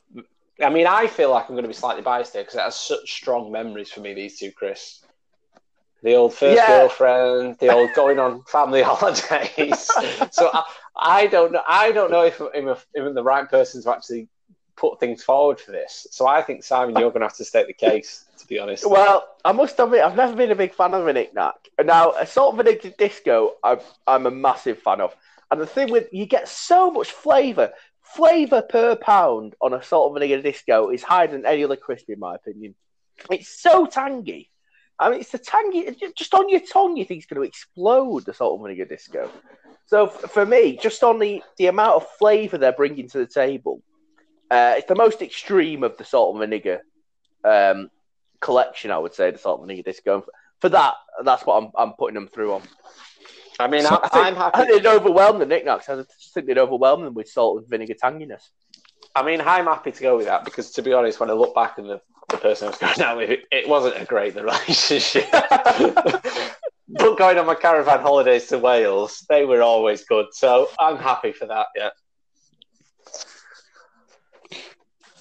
[0.61, 2.75] I mean, I feel like I'm going to be slightly biased here because it has
[2.75, 4.14] such strong memories for me.
[4.14, 5.05] These two, Chris.
[6.03, 6.66] The old first Yeah.
[6.66, 9.89] girlfriend, the old going on family holidays.
[10.31, 10.62] so I,
[10.97, 11.62] I don't know.
[11.66, 14.29] I don't know if I'm if I'm the right person to actually
[14.79, 16.07] put things forward for this.
[16.11, 18.24] So I think Simon, you're going to have to state the case.
[18.39, 18.89] To be honest.
[18.89, 21.57] Well, I must admit, I've never been a big fan of a Nik Nak.
[21.83, 25.14] Now, a salt and vinegar disco, I'm, I'm a massive fan of.
[25.51, 27.72] And the thing with, you get so much flavour
[28.14, 32.09] flavour per pound on a salt and vinegar disco is higher than any other crisp,
[32.09, 32.74] in my opinion.
[33.31, 34.51] It's so tangy.
[34.99, 38.24] I mean, it's the tangy, just on your tongue, you think it's going to explode,
[38.24, 39.31] the salt and vinegar disco.
[39.87, 43.83] So for me, just on the, the amount of flavour they're bringing to the table,
[44.51, 46.82] uh, it's the most extreme of the salt and vinegar
[47.44, 47.90] um,
[48.40, 50.24] collection, I would say, the salt and vinegar disco.
[50.61, 50.94] For that,
[51.24, 52.62] that's what I'm, I'm putting them through on.
[53.61, 54.55] I mean, So I, I'm happy.
[54.55, 55.88] I think they'd overwhelm the Nik Naks.
[55.88, 58.42] I just think they'd overwhelm them with salt and vinegar tanginess.
[59.14, 61.55] I mean, I'm happy to go with that because, to be honest, when I look
[61.55, 64.36] back at the, the person I was going out with, it, it wasn't a great
[64.36, 65.28] relationship.
[65.32, 70.26] but going on my caravan holidays to Wales, they were always good.
[70.32, 71.66] So I'm happy for that.
[71.76, 71.90] Yeah.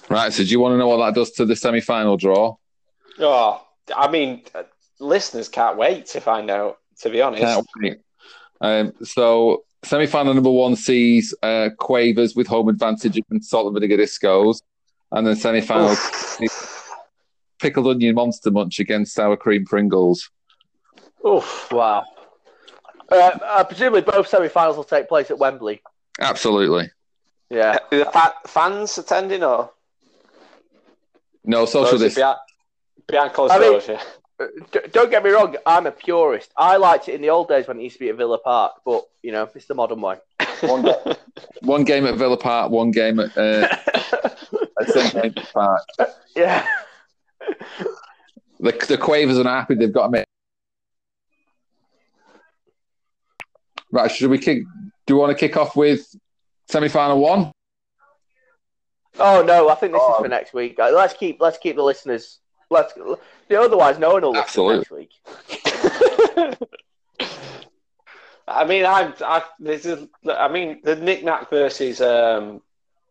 [0.08, 0.32] Right.
[0.32, 2.56] So do you want to know what that does to the semi-final draw?
[3.18, 4.62] Oh, I mean, uh,
[5.00, 6.78] listeners can't wait to find out.
[7.02, 8.00] To be honest, Can't wait.
[8.60, 14.02] Um, so semi-final number one sees uh, Quavers with home advantage against Salt and Vinegar
[14.02, 14.62] Discos,
[15.12, 15.96] and then semi-final
[17.60, 20.30] pickled onion monster munch against sour cream Pringles.
[21.22, 22.04] Oh Wow.
[23.10, 25.80] Uh, uh, presumably, both semi-finals will take place at Wembley.
[26.20, 26.90] Absolutely.
[27.48, 27.78] Yeah.
[27.92, 29.70] Are the fa- fans attending or
[31.44, 32.14] No social Those are distance.
[32.16, 32.38] behind,
[33.06, 34.02] behind closed I mean- Yeah.
[34.92, 36.52] Don't get me wrong, I'm a purist.
[36.56, 38.74] I liked it in the old days when it used to be at Villa Park,
[38.84, 40.16] but you know, it's the modern way.
[40.60, 41.16] One, ga-
[41.62, 43.66] one game at Villa Park, one game at, uh,
[44.80, 45.82] at St James Park.
[46.36, 46.64] yeah.
[48.60, 49.74] The, the Quavers are happy.
[49.74, 50.24] They've got to make.
[53.90, 54.62] Right, should we kick?
[55.06, 56.06] Do you want to kick off with
[56.70, 57.50] semi-final one?
[59.18, 60.22] Oh no, I think this is Oh.
[60.22, 60.78] for next week.
[60.78, 62.38] Uh, Let's keep let's keep the listeners.
[62.70, 62.92] Let's.
[63.50, 65.08] Otherwise, no one will listen Absolutely.
[66.36, 66.58] next week.
[68.46, 69.14] I mean, I'm.
[69.20, 70.06] I, this is.
[70.30, 72.62] I mean, the Nik Nak versus um,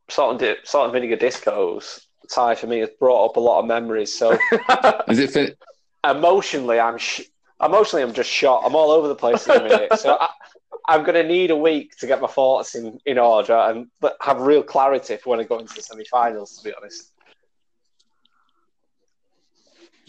[0.10, 3.60] salt and dip, salt and vinegar discos tie for me has brought up a lot
[3.60, 4.14] of memories.
[4.14, 4.32] So
[5.08, 5.56] Is it fin-
[6.04, 6.98] emotionally, I'm.
[6.98, 7.22] Sh-
[7.64, 8.64] emotionally, I'm just shot.
[8.66, 10.00] I'm all over the place in a minute.
[10.00, 10.30] So I,
[10.88, 13.88] I'm going to need a week to get my thoughts in in order and
[14.22, 16.58] have real clarity for when I go into the semi-finals.
[16.58, 17.12] To be honest.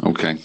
[0.02, 0.38] Okay.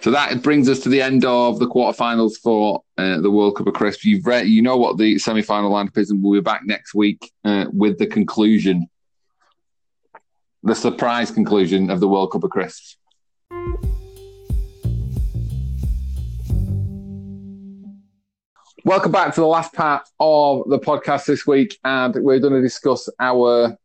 [0.00, 3.66] So that brings us to the end of the quarterfinals for uh, the World Cup
[3.66, 4.04] of Crisp.
[4.04, 7.32] You've read, you know what the semi-final lineup is, and we'll be back next week
[7.44, 8.88] uh, with the conclusion,
[10.62, 12.98] the surprise conclusion of the World Cup of Crisps.
[18.86, 22.62] Welcome back to the last part of the podcast this week, and we're going to
[22.62, 23.76] discuss our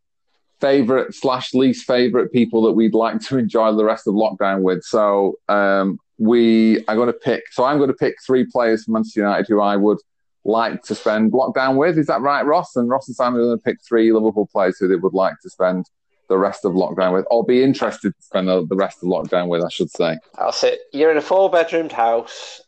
[0.59, 4.83] favorite slash least favorite people that we'd like to enjoy the rest of lockdown with.
[4.83, 7.45] So um, we are going to pick.
[7.49, 9.97] So I'm going to pick three players from Manchester United who I would
[10.43, 11.97] like to spend lockdown with.
[11.97, 12.75] Is that right, Ross?
[12.75, 15.33] And Ross and Simon are going to pick three Liverpool players who they would like
[15.41, 15.87] to spend
[16.29, 19.65] the rest of lockdown with, or be interested to spend the rest of lockdown with,
[19.65, 20.19] I should say.
[20.37, 20.81] That's it.
[20.93, 22.61] You're in a four-bedroomed house.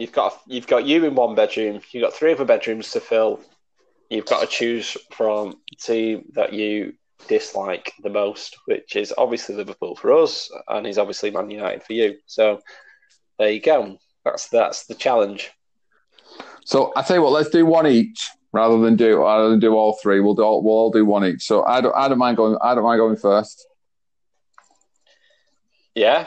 [0.00, 1.82] You've got you've got you in one bedroom.
[1.92, 3.38] You've got three other bedrooms to fill.
[4.08, 6.94] You've got to choose from the team that you
[7.28, 11.92] dislike the most, which is obviously Liverpool for us, and is obviously Man United for
[11.92, 12.16] you.
[12.24, 12.62] So
[13.38, 13.98] there you go.
[14.24, 15.50] That's that's the challenge.
[16.64, 19.74] So I tell you what, let's do one each rather than do rather than do
[19.74, 20.20] all three.
[20.20, 21.42] We'll do all, we'll all do one each.
[21.42, 23.66] So I don't I don't mind going I don't mind going first.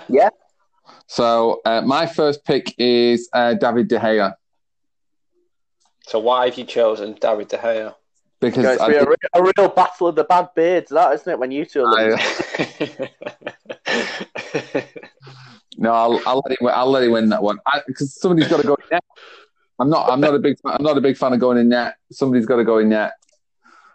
[0.09, 0.29] Yeah.
[1.07, 4.33] So uh, my first pick is uh, David De Gea
[6.07, 7.95] So why have you chosen David De Gea?
[8.39, 11.31] because It's I been a, re- a real battle of the bad beards, that isn't
[11.31, 11.39] it?
[11.39, 13.07] When you two are losing.
[13.87, 14.83] I-
[15.77, 18.57] no, I'll, I'll let him win, I'll let him win that one because somebody's got
[18.61, 19.03] to go in net.
[19.79, 21.69] I'm not I'm not a big fan, I'm not a big fan of going in
[21.69, 21.95] net.
[22.11, 23.13] Somebody's got to go in net.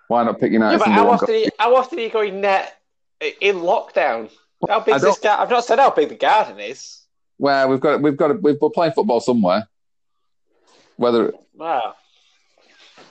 [0.09, 0.79] Why not pick yeah, United?
[0.79, 2.81] but how often, are you, how often are you going net
[3.21, 4.31] in lockdown?
[4.67, 6.98] How big this don't- gar- I've not said how big the garden is.
[7.39, 9.69] Well, we've got we've got we've, we're playing football somewhere.
[10.97, 11.95] Whether Wow.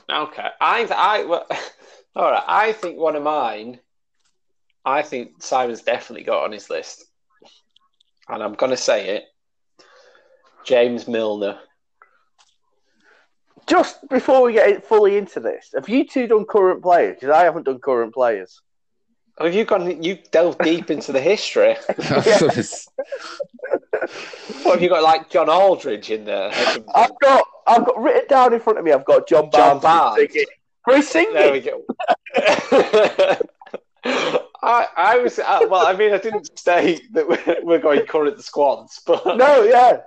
[0.10, 0.48] Okay.
[0.62, 1.48] I I well,
[2.16, 2.44] all right.
[2.48, 3.80] I think one of mine.
[4.86, 7.04] I think Simon's definitely got on his list,
[8.30, 9.26] and I'm going to say it.
[10.64, 11.60] James Milner.
[13.68, 17.16] Just before we get fully into this, have you two done current players?
[17.16, 18.62] Because I haven't done current players.
[19.40, 20.02] Have you gone?
[20.02, 21.76] You delved deep into the history.
[24.64, 25.04] What have you got?
[25.04, 26.52] Like John Aldridge in there?
[26.96, 28.92] I've got, I've got written down in front of me.
[28.92, 30.28] I've got John John Barnes.
[30.86, 31.08] Barnes.
[31.08, 31.34] singing.
[31.34, 31.84] There we go.
[34.64, 35.86] I, I was uh, well.
[35.86, 40.02] I mean, I didn't say that we're, we're going current squads, but No, yeah.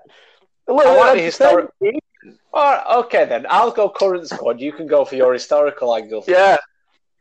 [0.66, 1.70] Look, I like the historic-
[2.52, 3.46] right, okay then.
[3.48, 4.60] I'll go current squad.
[4.60, 6.24] You can go for your historical angle.
[6.26, 6.56] Yeah.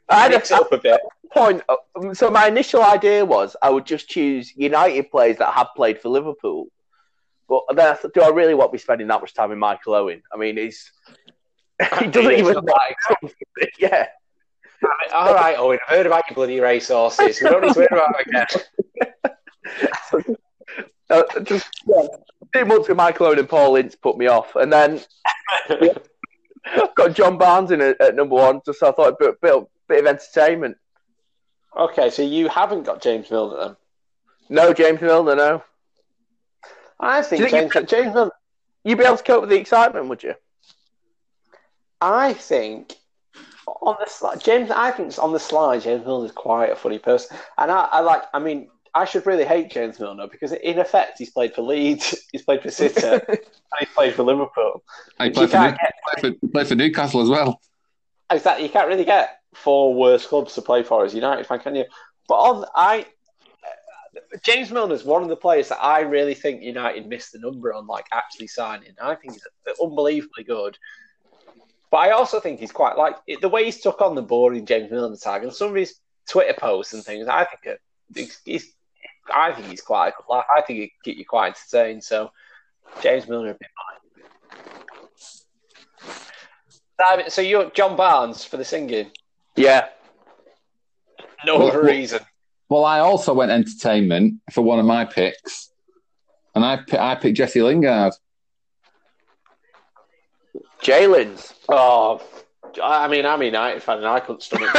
[0.07, 0.99] I had a, Mix it up a bit.
[1.32, 1.61] Point.
[1.69, 5.99] uh, So my initial idea was I would just choose United players that have played
[6.01, 6.67] for Liverpool.
[7.47, 9.57] But then I thought, do I really want to be spending that much time with
[9.57, 10.21] Michael Owen?
[10.34, 10.91] I mean, he's
[11.99, 12.55] he doesn't even.
[12.55, 13.34] like-
[13.80, 14.07] yeah,
[15.13, 15.80] All right, Owen.
[15.88, 17.41] I've heard about your bloody racehorses.
[17.41, 18.45] We don't need to hear about them
[20.13, 20.36] again.
[21.09, 22.07] uh, just yeah,
[22.53, 25.01] two months with Michael Owen and Paul Ince put me off, and then
[26.95, 28.61] got John Barnes in at, at number one.
[28.65, 30.77] Just so I thought a bit, bit, bit of entertainment.
[31.78, 33.76] Okay, so you haven't got James Milner then?
[34.49, 35.63] No James Milner, no.
[36.99, 38.32] I think Do you think James, James Milner.
[38.84, 40.34] You'd be able to cope with the excitement, would you?
[42.01, 42.95] I think
[43.82, 44.72] on the slide, James.
[44.72, 48.24] I think on the slide, James Milner's quite a funny person, and I, I like.
[48.34, 52.15] I mean, I should really hate James Milner because in effect, he's played for Leeds,
[52.32, 53.39] he's played for City, and
[53.80, 54.84] he's played for Liverpool.
[55.20, 57.59] I You play for, can't New- get play for, play for Newcastle as well.
[58.32, 58.65] exactly.
[58.65, 61.85] You can't really get four worst clubs to play for as United fan, can you?
[62.27, 63.05] But on I.
[64.43, 67.87] James Milner's one of the players that I really think United missed the number on,
[67.87, 68.93] like actually signing.
[69.01, 69.47] I think he's
[69.81, 70.77] unbelievably good.
[71.91, 74.91] But I also think he's quite like the way he's took on the boring James
[74.91, 75.95] Milner tag and some of his
[76.27, 77.27] Twitter posts and things.
[77.27, 77.79] I think uh,
[78.13, 78.73] he's, he's,
[79.33, 80.13] I think he's quite.
[80.29, 82.03] Like, I think he keep you quite entertained.
[82.03, 82.31] So
[83.01, 83.69] James Milner, a bit
[86.99, 87.29] mine.
[87.29, 89.11] So you're John Barnes for the singing.
[89.55, 89.87] Yeah.
[91.45, 92.19] No Well, reason.
[92.69, 95.71] Well, I also went entertainment for one of my picks,
[96.53, 98.13] and I I picked Jesse Lingard.
[100.83, 101.53] Jalen's.
[101.67, 102.21] Oh,
[102.83, 104.69] I mean, I'm a United fan, and I couldn't stomach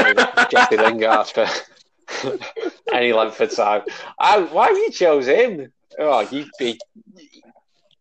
[0.50, 1.46] Jesse Lingard for
[2.92, 3.82] any length of time.
[4.18, 5.72] I, why have you chose him?
[5.98, 6.78] Oh, you'd be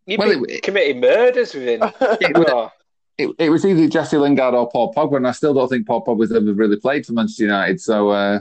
[0.06, 1.82] you'd Well, be it- committing murders with him.
[2.02, 2.72] Oh,
[3.20, 6.06] It, it was either Jesse Lingard or Paul Pogba, and I still don't think Paul
[6.06, 7.82] Pogba's ever really played for Manchester United.
[7.82, 8.40] So uh,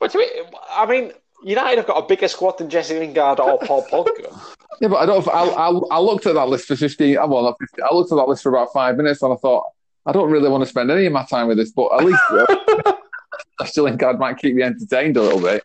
[0.00, 0.26] but to me,
[0.70, 1.12] I mean,
[1.44, 4.36] United have got a bigger squad than Jesse Lingard or Paul Pogba.
[4.80, 5.26] yeah, but I don't.
[5.28, 7.18] I, I, I looked at that list for fifteen.
[7.18, 9.36] uh, Well, not 15, I looked at that list for about five minutes, and I
[9.36, 9.64] thought
[10.06, 12.20] I don't really want to spend any of my time with this, but at least
[12.32, 12.92] uh,
[13.60, 15.62] Jesse Lingard might keep me entertained a little bit.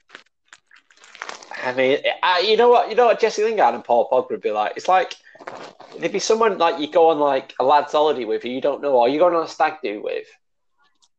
[1.64, 2.90] I mean, I, you know what?
[2.92, 4.74] You know what Jesse Lingard and Paul Pogba would be like.
[4.76, 5.16] It's like
[6.00, 8.82] there'd be someone like you go on like a lads' holiday with who you don't
[8.82, 10.28] know, or you're going on a stag do with,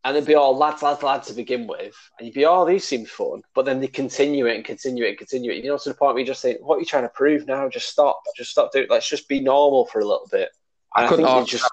[0.04, 2.84] and they'd be all lads, lads, lads to begin with, and you'd be, oh, these
[2.84, 5.64] seem fun, but then they continue it and continue it and continue it.
[5.64, 7.46] You know, to the point where you just think, what are you trying to prove
[7.46, 7.68] now?
[7.68, 8.86] Just stop, just stop doing.
[8.88, 10.50] Let's just be normal for a little bit.
[10.94, 11.70] I And I, couldn't you just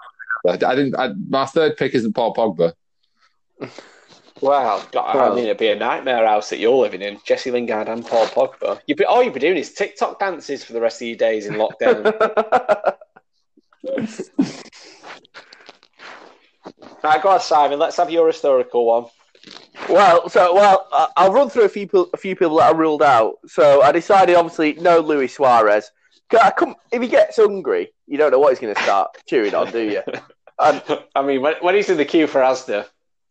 [0.47, 0.95] I I didn't.
[0.97, 2.73] I, my third pick isn't Paul Pogba.
[4.43, 7.17] Wow, God, I mean, it'd be a nightmare house that you're living in.
[7.25, 8.81] Jesse Lingard and Paul Pogba.
[8.87, 11.45] You'd be, all you'd be doing is TikTok dances for the rest of your days
[11.45, 12.03] in lockdown.
[17.03, 17.79] right, go on, Simon.
[17.79, 19.05] Let's have your historical one.
[19.87, 23.01] Well, so well, I'll run through a few people, a few people that I ruled
[23.01, 23.35] out.
[23.47, 25.89] So I decided, obviously, no Luis Suarez.
[26.37, 29.55] I come, if he gets hungry, you don't know what he's going to start chewing
[29.55, 30.01] on, do you?
[30.59, 30.83] And
[31.15, 32.85] I mean, when, when he's in the queue for Asda,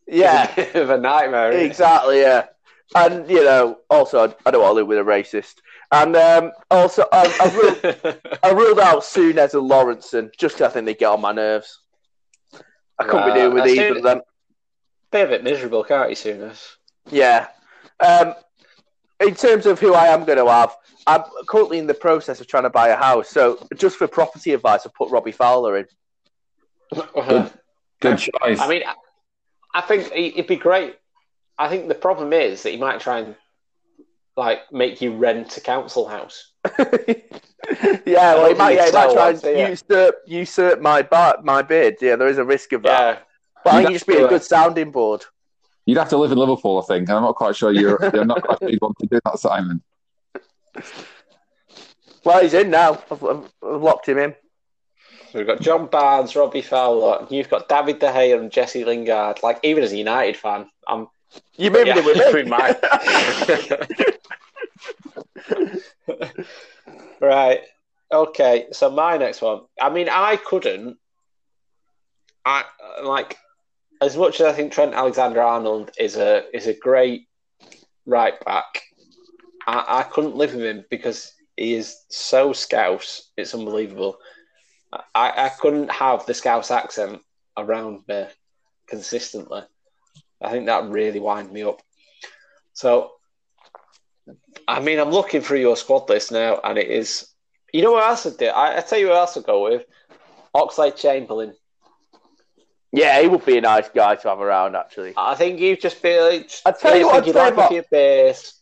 [0.07, 1.51] yeah, it's of a nightmare.
[1.53, 2.47] exactly, yeah.
[2.95, 5.55] And you know, also, I- I don't want to live with a racist.
[5.91, 10.69] And um, also, I, I, ruled, I ruled out Souness and Lawrenson just 'cause I
[10.71, 11.79] think they get on my nerves.
[12.99, 13.97] I couldn't Right, be doing with either it.
[13.97, 14.21] of them.
[15.11, 16.75] bit a bit miserable, can't you, Souness?
[17.11, 17.47] Yeah.
[17.99, 18.33] Um,
[19.19, 20.75] in terms of who I am going to have,
[21.05, 23.29] I'm currently in the process of trying to buy a house.
[23.29, 25.87] So, just for property advice, I put Robbie Fowler in.
[27.99, 28.59] Good choice.
[28.59, 28.83] I mean,
[29.73, 30.95] I- I think it'd be great.
[31.57, 33.35] I think the problem is that he might try and
[34.35, 36.51] like make you rent a council house.
[36.79, 39.69] yeah, well, he might, yeah, he might try I'd and say, yeah.
[39.69, 41.97] usurp, usurp my bar, my bid.
[42.01, 42.89] Yeah, there is a risk of that.
[43.17, 43.19] Yeah,
[43.63, 45.25] But I think You'd just be a have good sounding board.
[45.85, 47.99] You'd have to live in Liverpool, I think, and I'm not quite sure you're.
[48.13, 49.83] You're not quite sure you'd want to do that, Simon.
[52.23, 53.03] Well, he's in now.
[53.11, 54.33] I've, I've, I've locked him in.
[55.33, 58.85] So we've got John Barnes, Robbie Fowler, and you've got David De Gea and Jesse
[58.85, 59.41] Lingard.
[59.41, 61.07] Like even as a United fan, I'm
[61.57, 62.33] You moved yeah, it with me.
[62.33, 62.47] with
[66.47, 66.75] mine.
[67.19, 67.61] right.
[68.11, 68.67] Okay.
[68.73, 69.61] So my next one.
[69.81, 70.97] I mean, I couldn't.
[72.45, 72.65] I
[73.03, 73.35] like
[74.03, 77.27] as much as I think Trent Alexander-Arnold is a is a great
[78.05, 78.83] right back.
[79.65, 83.31] I, I couldn't live with him because he is so scouse.
[83.35, 84.19] It's unbelievable.
[85.15, 87.21] I, I couldn't have the scouse accent
[87.57, 88.25] around me
[88.87, 89.61] consistently.
[90.41, 91.81] I think that really wind me up.
[92.73, 93.11] So,
[94.67, 97.27] I mean, I'm looking through your squad list now, and it is.
[97.71, 98.49] You know what else I did?
[98.49, 99.83] I, I tell you what else I'll go with.
[100.55, 101.53] Oxlade Chamberlain.
[102.91, 104.75] Yeah, he would be a nice guy to have around.
[104.75, 106.29] Actually, I think you just feel.
[106.29, 108.61] Like, I'd tell you what, I'd like say a beers,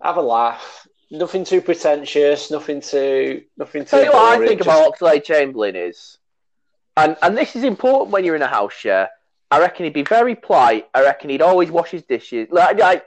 [0.00, 0.87] have a laugh.
[1.10, 2.50] Nothing too pretentious.
[2.50, 3.42] Nothing too.
[3.56, 3.90] Nothing too.
[3.90, 6.18] tell you what I think just- about Oxlade Chamberlain is,
[6.96, 9.08] and and this is important when you're in a house share.
[9.50, 10.88] I reckon he'd be very polite.
[10.92, 12.48] I reckon he'd always wash his dishes.
[12.50, 13.06] Like, like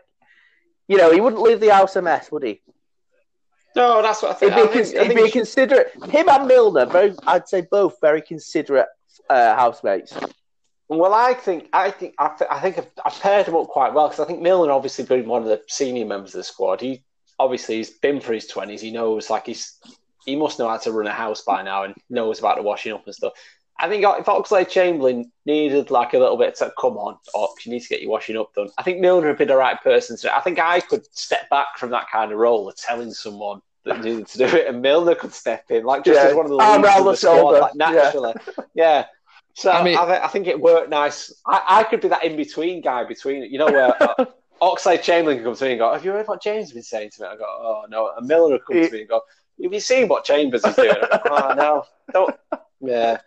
[0.87, 2.61] you know, he wouldn't leave the house a mess, would he?
[3.75, 4.53] No, that's what I think.
[4.53, 5.93] He'd be, I think, I think be considerate.
[6.09, 8.87] Him and Milner, very, I'd say both very considerate
[9.29, 10.13] uh, housemates.
[10.89, 13.93] Well, I think I think I, th- I think I've, I've paired him up quite
[13.93, 16.81] well because I think Milner obviously being one of the senior members of the squad.
[16.81, 17.03] He
[17.43, 18.81] obviously he's been for his twenties.
[18.81, 19.77] He knows like he's
[20.25, 22.93] he must know how to run a house by now and knows about the washing
[22.93, 23.33] up and stuff.
[23.79, 27.71] I think if Oxlade Chamberlain needed like a little bit to come on, Ox, you
[27.71, 28.69] need to get your washing up done.
[28.77, 30.35] I think Milner would be the right person to.
[30.35, 34.03] I think I could step back from that kind of role of telling someone that
[34.03, 36.29] needed to do it, and Milner could step in, like just Yeah.
[36.29, 38.33] as one of the Arm leaders round of the the squad, like naturally.
[38.75, 39.05] yeah.
[39.55, 41.33] So I I, mean- thi- I think it worked nice.
[41.47, 44.25] I, I could be that in between guy between you know where uh,
[44.61, 46.73] uh, Oxlade Chamberlain can come to me and go, "Have you heard what James has
[46.73, 49.09] been saying to me?" I go, "Oh no." And Miller would come to me and
[49.09, 49.21] go,
[49.63, 51.83] "Have you seen what Chambers is doing?" I go, "Oh no,
[52.13, 52.35] don't."
[52.83, 53.17] Yeah,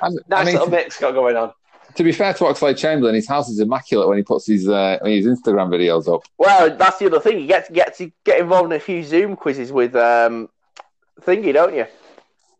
[0.00, 1.52] I, nice I mean, little mix got going on.
[1.96, 4.98] to be fair to Oxlade Chamberlain, his house is immaculate when he puts his uh,
[5.04, 6.22] his Instagram videos up.
[6.38, 7.40] Well, that's the other thing.
[7.40, 10.48] You get to get to get involved in a few Zoom quizzes with um,
[11.22, 11.86] thingy, don't you?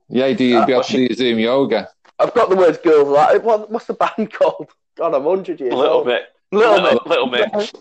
[0.09, 1.89] Yeah, do you'd be able to do Zoom yoga.
[2.19, 3.07] I've got the words girls.
[3.09, 4.71] Like, what, what's the band called?
[4.97, 6.07] God, I'm hundred years A little old.
[6.07, 7.07] bit, Little little, bit.
[7.07, 7.73] little bit.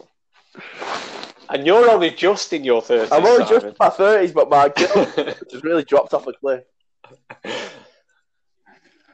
[1.49, 3.11] And you're only just in your thirties.
[3.11, 5.05] I'm only just in my thirties, but my girl
[5.49, 6.63] just really dropped off a cliff.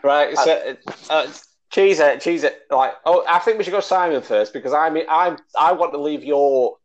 [0.03, 0.75] Right, so
[1.09, 1.31] uh,
[1.71, 2.63] cheese it, cheese it.
[2.69, 5.93] Like, oh, I think we should go Simon first because I mean, I'm I want
[5.93, 6.77] to leave your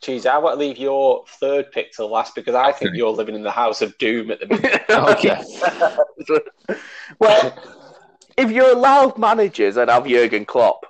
[0.00, 0.26] cheese.
[0.26, 3.42] I want to leave your third pick till last because I think you're living in
[3.42, 4.84] the house of doom at the minute.
[4.90, 5.42] Okay.
[7.18, 7.56] well,
[8.36, 10.84] if you're allowed managers, I'd have Jurgen Klopp.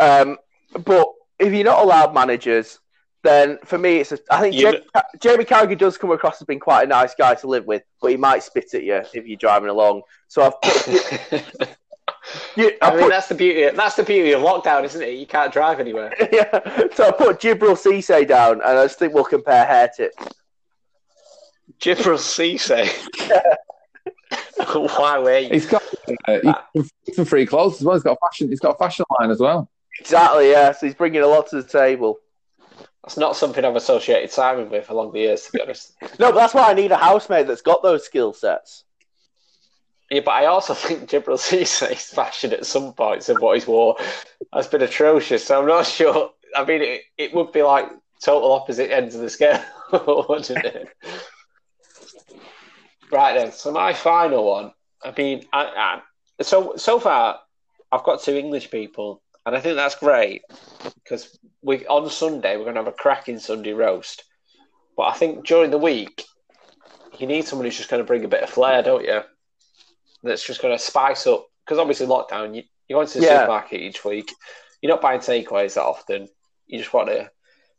[0.00, 0.38] Um,
[0.84, 2.80] but if you're not allowed managers,
[3.24, 4.12] then for me, it's.
[4.12, 4.84] A, I think You- Jamie,
[5.20, 8.10] Jamie Carragher does come across as being quite a nice guy to live with, but
[8.10, 10.02] he might spit at you if you're driving along.
[10.28, 11.68] So I've put,
[12.56, 13.74] you, I I've mean, put that's the beauty.
[13.76, 15.14] That's the beauty of lockdown, isn't it?
[15.14, 16.14] You can't drive anywhere.
[16.32, 16.60] yeah.
[16.94, 20.16] So I put Djibril Cisse down, and I just think we'll compare hair tips.
[21.80, 22.88] Djibril Cisse.
[24.98, 25.52] Why wait?
[25.52, 25.82] He's got
[26.26, 27.94] uh, he's some free clothes as well.
[27.96, 28.48] He's got a fashion.
[28.48, 29.70] He's got a fashion line as well.
[30.00, 30.72] Exactly, yeah.
[30.72, 32.18] So he's bringing a lot to the table.
[33.02, 35.94] That's not something I've associated Simon with along the years, to be honest.
[36.18, 38.84] No, but that's why I need a housemate that's got those skill sets.
[40.10, 43.96] Yeah, but I also think Djibril Cisse's fashion at some points of what he's wore
[44.52, 45.46] has been atrocious.
[45.46, 46.30] So I'm not sure.
[46.54, 47.90] I mean, it, it would be like
[48.22, 50.88] total opposite ends of the scale, wouldn't it?
[53.10, 53.52] Right then.
[53.52, 54.72] So my final one.
[55.02, 56.00] I mean, I,
[56.38, 57.38] I, so so far
[57.92, 60.42] I've got two English people, and I think that's great
[61.02, 64.24] because we on Sunday we're going to have a cracking Sunday roast.
[64.96, 66.24] But I think during the week
[67.18, 69.22] you need someone who's just going to bring a bit of flair, don't you?
[70.22, 72.54] That's just going to spice up because obviously lockdown.
[72.54, 73.38] You, you go to the Yeah.
[73.38, 74.32] supermarket each week.
[74.82, 76.28] You're not buying takeaways that often.
[76.66, 77.30] You just want to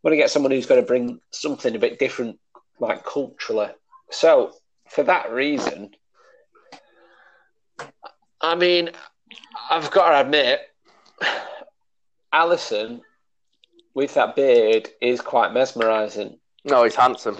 [0.04, 2.40] want to get someone who's going to bring something a bit different,
[2.80, 3.70] like culturally.
[4.10, 4.54] So
[4.90, 5.92] for that reason,
[8.42, 8.90] I mean,
[9.70, 10.62] I've got to admit,
[12.34, 13.02] Alisson
[13.94, 16.40] with that beard is quite mesmerising.
[16.64, 17.38] No, he's handsome.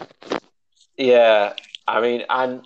[0.98, 1.54] Yeah,
[1.88, 2.66] I mean, and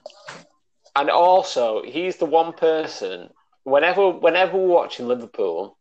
[0.95, 3.29] and also he's the one person.
[3.63, 5.77] Whenever whenever we're watching Liverpool,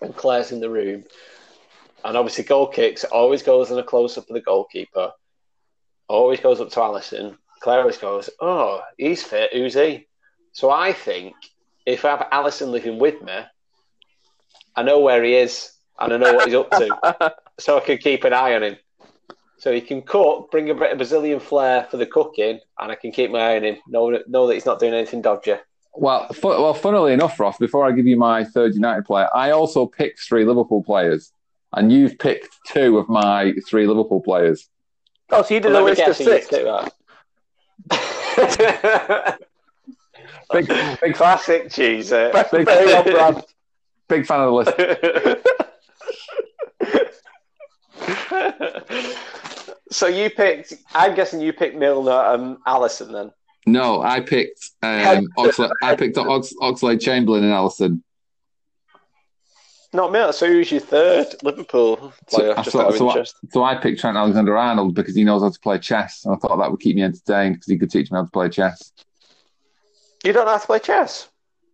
[0.00, 1.04] and Claire's in the room,
[2.04, 5.12] and obviously goal kicks always goes in a close up of the goalkeeper.
[6.08, 7.36] Always goes up to Alisson.
[7.60, 9.52] Claire always goes, "Oh, he's fit.
[9.52, 10.06] Who's he?"
[10.52, 11.34] So I think
[11.86, 13.40] if I have Alisson living with me,
[14.78, 17.98] I know where he is and I know what he's up to, so I can
[17.98, 18.76] keep an eye on him.
[19.56, 22.94] So he can cook, bring a bit of Brazilian flair for the cooking, and I
[22.94, 23.78] can keep my eye on him.
[23.88, 25.56] Know, know that he's not doing anything dodgy.
[25.94, 27.58] Well, fu- well, funnily enough, Ross.
[27.58, 31.32] Before I give you my third United player, I also picked three Liverpool players,
[31.72, 34.68] and you've picked two of my three Liverpool players.
[35.30, 36.46] Oh, so you did Let a list of guess who you six.
[36.46, 36.92] stick that.
[40.52, 40.68] Big,
[41.02, 42.12] big, Classic cheese.
[42.12, 42.30] eh?
[42.52, 43.44] Very on brand.
[44.08, 45.44] Big fan of the list.
[49.90, 50.74] so you picked.
[50.94, 53.32] I'm guessing you picked Milner and Alisson then.
[53.66, 58.02] No, I picked um, Oxlade, I picked Ox, Oxlade Chamberlain and Alisson.
[59.92, 60.32] Not Milner.
[60.32, 62.54] So who's your third Liverpool player?
[62.54, 65.50] So- just so- so I- So I picked Trent Alexander Arnold because he knows how
[65.50, 68.10] to play chess, and I thought that would keep me entertained because he could teach
[68.10, 68.92] me how to play chess.
[70.24, 71.28] You don't know how to play chess.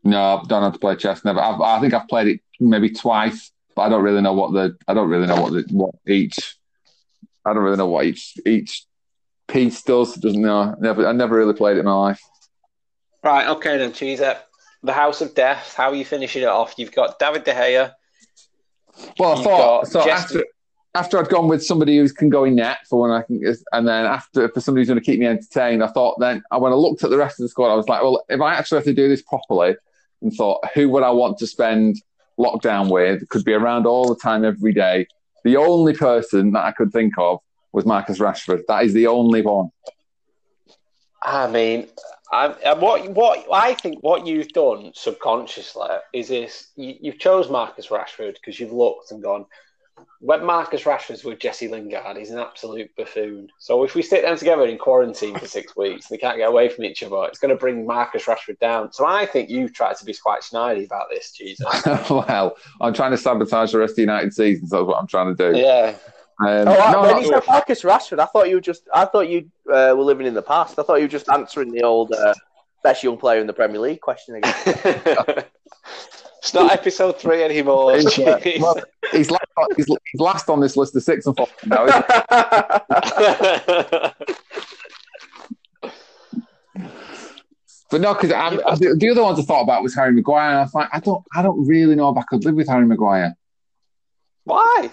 [0.04, 1.24] No, I don't know how to play chess.
[1.24, 1.40] Never.
[1.40, 4.76] I've, I think I've played it maybe twice, but I don't really know what the.
[4.86, 6.56] I don't really know what the what each.
[7.44, 8.84] I don't really know what each each
[9.48, 10.14] piece does.
[10.14, 10.76] Doesn't know.
[10.78, 11.06] Never.
[11.06, 12.20] I never really played it in my life.
[13.22, 13.48] Right.
[13.48, 14.38] Okay then, cheese it.
[14.82, 15.74] The House of Death.
[15.74, 16.74] How are you finishing it off?
[16.76, 17.92] You've got David De Gea.
[19.18, 20.44] Well, I thought so after
[20.94, 23.88] after I'd gone with somebody who can go in net for when I can, and
[23.88, 26.76] then after for somebody who's going to keep me entertained, I thought then when I
[26.76, 28.84] looked at the rest of the squad, I was like, well, if I actually have
[28.84, 29.76] to do this properly,
[30.24, 32.02] and thought who would I want to spend
[32.38, 33.28] lockdown with?
[33.28, 35.06] Could be around all the time, every day.
[35.44, 37.38] The only person that I could think of
[37.72, 38.62] was Marcus Rashford.
[38.66, 39.70] That is the only one.
[41.22, 41.88] I mean,
[42.32, 47.48] I, I, what what I think what you've done subconsciously is this: you, you've chose
[47.48, 49.46] Marcus Rashford because you've looked and gone.
[50.20, 53.48] When Marcus Rashford's with Jesse Lingard, he's an absolute buffoon.
[53.58, 56.70] So if we sit down together in quarantine for six weeks, they can't get away
[56.70, 57.24] from each other.
[57.26, 58.90] It's going to bring Marcus Rashford down.
[58.92, 61.66] So I think you've tried to be quite snidey about this, Jesus.
[62.10, 65.06] well, I'm trying to sabotage the rest of the United season, so that's what I'm
[65.06, 65.58] trying to do.
[65.58, 65.96] yeah.
[66.40, 68.88] Um, Oh, no, when you said Marcus Rashford, I thought you were just.
[68.92, 70.78] I thought you uh, were living in the past.
[70.78, 72.34] I thought you were just answering the old uh,
[72.82, 75.44] best young player in the Premier League question again.
[76.38, 77.96] it's not episode three anymore.
[77.96, 78.76] It's, uh, well,
[79.12, 79.44] he's, last,
[79.76, 81.86] he's, he's last on this list of six and four now.
[87.94, 88.30] But no, because
[88.80, 90.98] the, the other ones I thought about was Harry Maguire, and I was like, I
[90.98, 93.36] don't, I don't really know if I could live with Harry Maguire.
[94.42, 94.90] Why?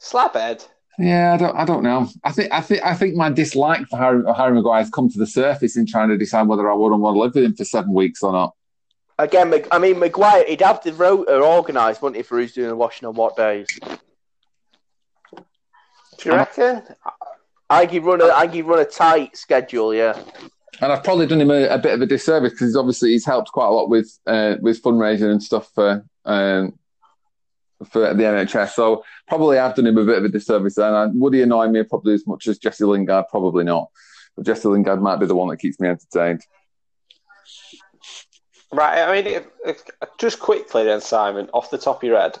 [0.00, 0.66] Slabhead.
[0.98, 2.08] Yeah, I don't, I don't know.
[2.24, 5.18] I think, I think, I think my dislike for Harry, Harry Maguire has come to
[5.18, 7.54] the surface in trying to decide whether I would and want to live with him
[7.54, 8.54] for seven weeks or not.
[9.18, 12.76] Again, I mean, Maguire, he'd have the rota organised, wouldn't he, for who's doing the
[12.76, 13.68] washing on what days?
[16.18, 16.82] Do you reckon?
[17.68, 20.20] I think he'd run a, I think he'd run a tight schedule, yeah.
[20.80, 23.52] And I've probably done him a, a bit of a disservice because obviously he's helped
[23.52, 26.78] quite a lot with uh, with fundraising and stuff for um,
[27.90, 28.70] for the NHS.
[28.70, 30.78] So probably I've done him a bit of a disservice.
[30.78, 33.26] And I, would he annoy me probably as much as Jesse Lingard?
[33.30, 33.88] Probably not.
[34.36, 36.42] But Jesse Lingard might be the one that keeps me entertained.
[38.72, 39.02] Right.
[39.02, 39.82] I mean, it, it,
[40.18, 42.38] just quickly then, Simon, off the top of your head,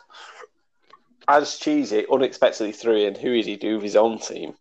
[1.28, 4.54] as Cheesy unexpectedly threw in, who is he do with his own team?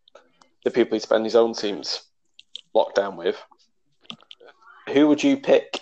[0.64, 2.04] The people he spend his own teams
[2.76, 3.42] lockdown with.
[4.94, 5.80] Who would you pick?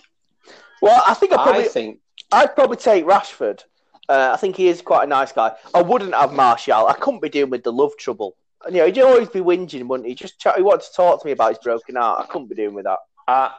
[0.81, 1.99] Well, I think I probably, I think
[2.31, 3.63] I'd probably take Rashford.
[4.07, 5.53] Uh, I think he is quite a nice guy.
[5.73, 6.87] I wouldn't have Martial.
[6.87, 8.35] I couldn't be dealing with the love trouble.
[8.65, 10.15] And, you know, he'd always be whinging, wouldn't he?
[10.15, 12.21] Just ch- he wanted to talk to me about his broken heart.
[12.21, 12.99] I couldn't be doing with that.
[13.27, 13.49] uh,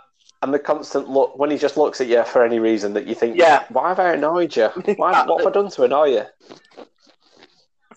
[0.43, 3.15] and the constant look when he just looks at you for any reason that you
[3.15, 3.65] think, Yeah.
[3.69, 4.69] why have I annoyed you?
[4.97, 6.25] Why, what have I done to annoy you?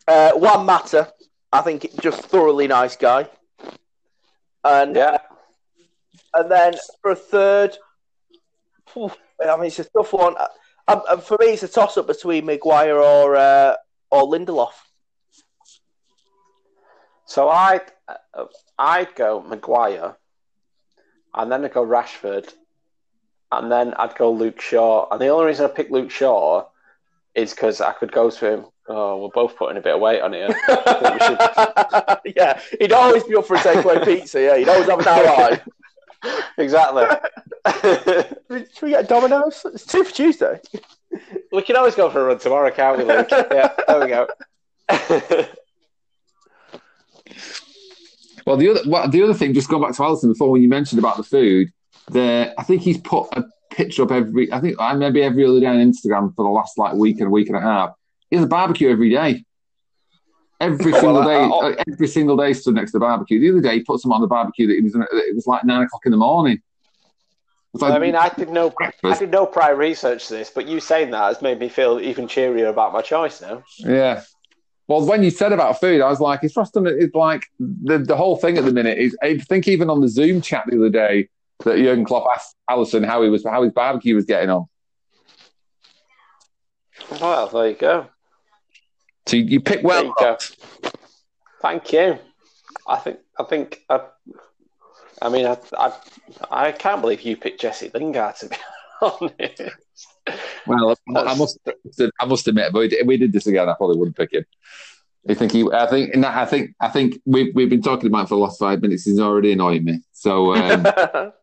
[0.07, 1.13] Uh, Juan Mata,
[1.51, 3.29] I think just thoroughly nice guy.
[4.63, 5.17] And Yeah.
[6.33, 7.77] and then for a third,
[8.95, 10.35] I mean, it's a tough one.
[10.87, 13.75] Um, um, for me, it's a toss up between Maguire or uh,
[14.11, 14.73] or Lindelof.
[17.25, 18.45] So I'd, uh,
[18.77, 20.17] I'd go Maguire,
[21.35, 22.53] and then I'd go Rashford,
[23.51, 25.07] and then I'd go Luke Shaw.
[25.11, 26.65] And the only reason I picked Luke Shaw
[27.35, 28.65] is because I could go to him.
[28.87, 30.49] Oh, we're both putting a bit of weight on here.
[32.35, 34.41] yeah, he'd always be up for a takeaway pizza.
[34.41, 35.57] Yeah, he'd always have an ally.
[36.57, 37.05] exactly.
[38.73, 39.65] Should we get Domino's?
[39.73, 40.59] It's two for Tuesday.
[41.51, 43.27] we can always go for a run tomorrow, can't we, Luke?
[43.31, 45.47] Yeah, there we go.
[48.45, 50.69] Well, the other well, the other thing, just going back to Alisson before when you
[50.69, 51.69] mentioned about the food,
[52.09, 54.51] the I think he's put a picture up every.
[54.51, 57.27] I think I maybe every other day on Instagram for the last like week and
[57.27, 57.91] a week and a half.
[58.29, 59.45] He has a barbecue every day.
[60.59, 63.39] Every Well, single day, I- uh, every single day stood next to the barbecue.
[63.39, 65.63] The other day, he put some on the barbecue that it was it was like
[65.65, 66.61] nine o'clock in the morning.
[67.75, 69.15] Like, I mean, I did no, breakfast.
[69.15, 71.99] I did no prior research to this, but you saying that has made me feel
[71.99, 73.63] even cheerier about my choice now.
[73.79, 74.21] Yeah.
[74.87, 78.17] Well, when you said about food, I was like, it's just it's like the, the
[78.17, 79.15] whole thing at the minute is.
[79.23, 81.29] I think even on the Zoom chat the other day
[81.63, 84.65] that Jurgen Klopp asked Alisson how he was how his barbecue was getting on.
[87.21, 88.07] Well, there you go.
[89.25, 90.03] So you, you pick well.
[90.03, 90.37] you go.
[91.61, 92.19] Thank you.
[92.87, 93.19] I think.
[93.39, 93.81] I think.
[93.89, 94.01] I,
[95.21, 95.93] I mean, I, I,
[96.51, 98.57] I can't believe you picked Jesse Lingard to be
[99.01, 100.12] honest.
[100.65, 101.59] Well, I must
[102.19, 104.33] I must admit, if we did, if we did this again, I probably wouldn't pick
[104.33, 104.45] him.
[105.29, 105.69] I think he.
[105.71, 106.13] I think.
[106.13, 106.75] and I think.
[106.79, 109.05] I think we've we've been talking about it for the last five minutes.
[109.05, 110.01] He's already annoying me.
[110.11, 110.83] So um,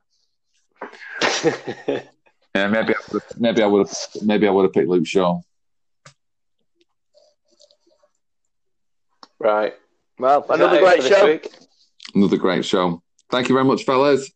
[2.55, 5.07] yeah, maybe I would have, maybe I would have maybe I would have picked Luke
[5.07, 5.40] Shaw.
[9.39, 9.74] right.
[10.19, 11.27] well, another great show.
[11.27, 11.51] week?
[12.15, 13.02] Another great show.
[13.31, 14.31] Thank you very much, fellas.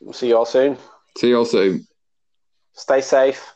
[0.00, 0.76] We'll see you all soon.
[1.16, 1.87] See you all soon.
[2.78, 3.54] Stay safe.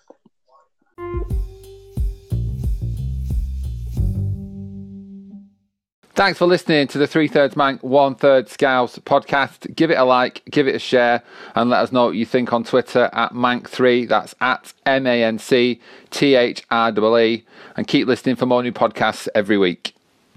[6.14, 9.74] Thanks for listening to the Three Thirds Manc, One Third Scouse podcast.
[9.74, 11.22] Give it a like, give it a share,
[11.54, 14.08] and let us know what you think on Twitter at Mank3.
[14.08, 15.80] That's at M A N C
[16.10, 17.44] T H R E.
[17.76, 19.94] And keep listening for more new podcasts every week.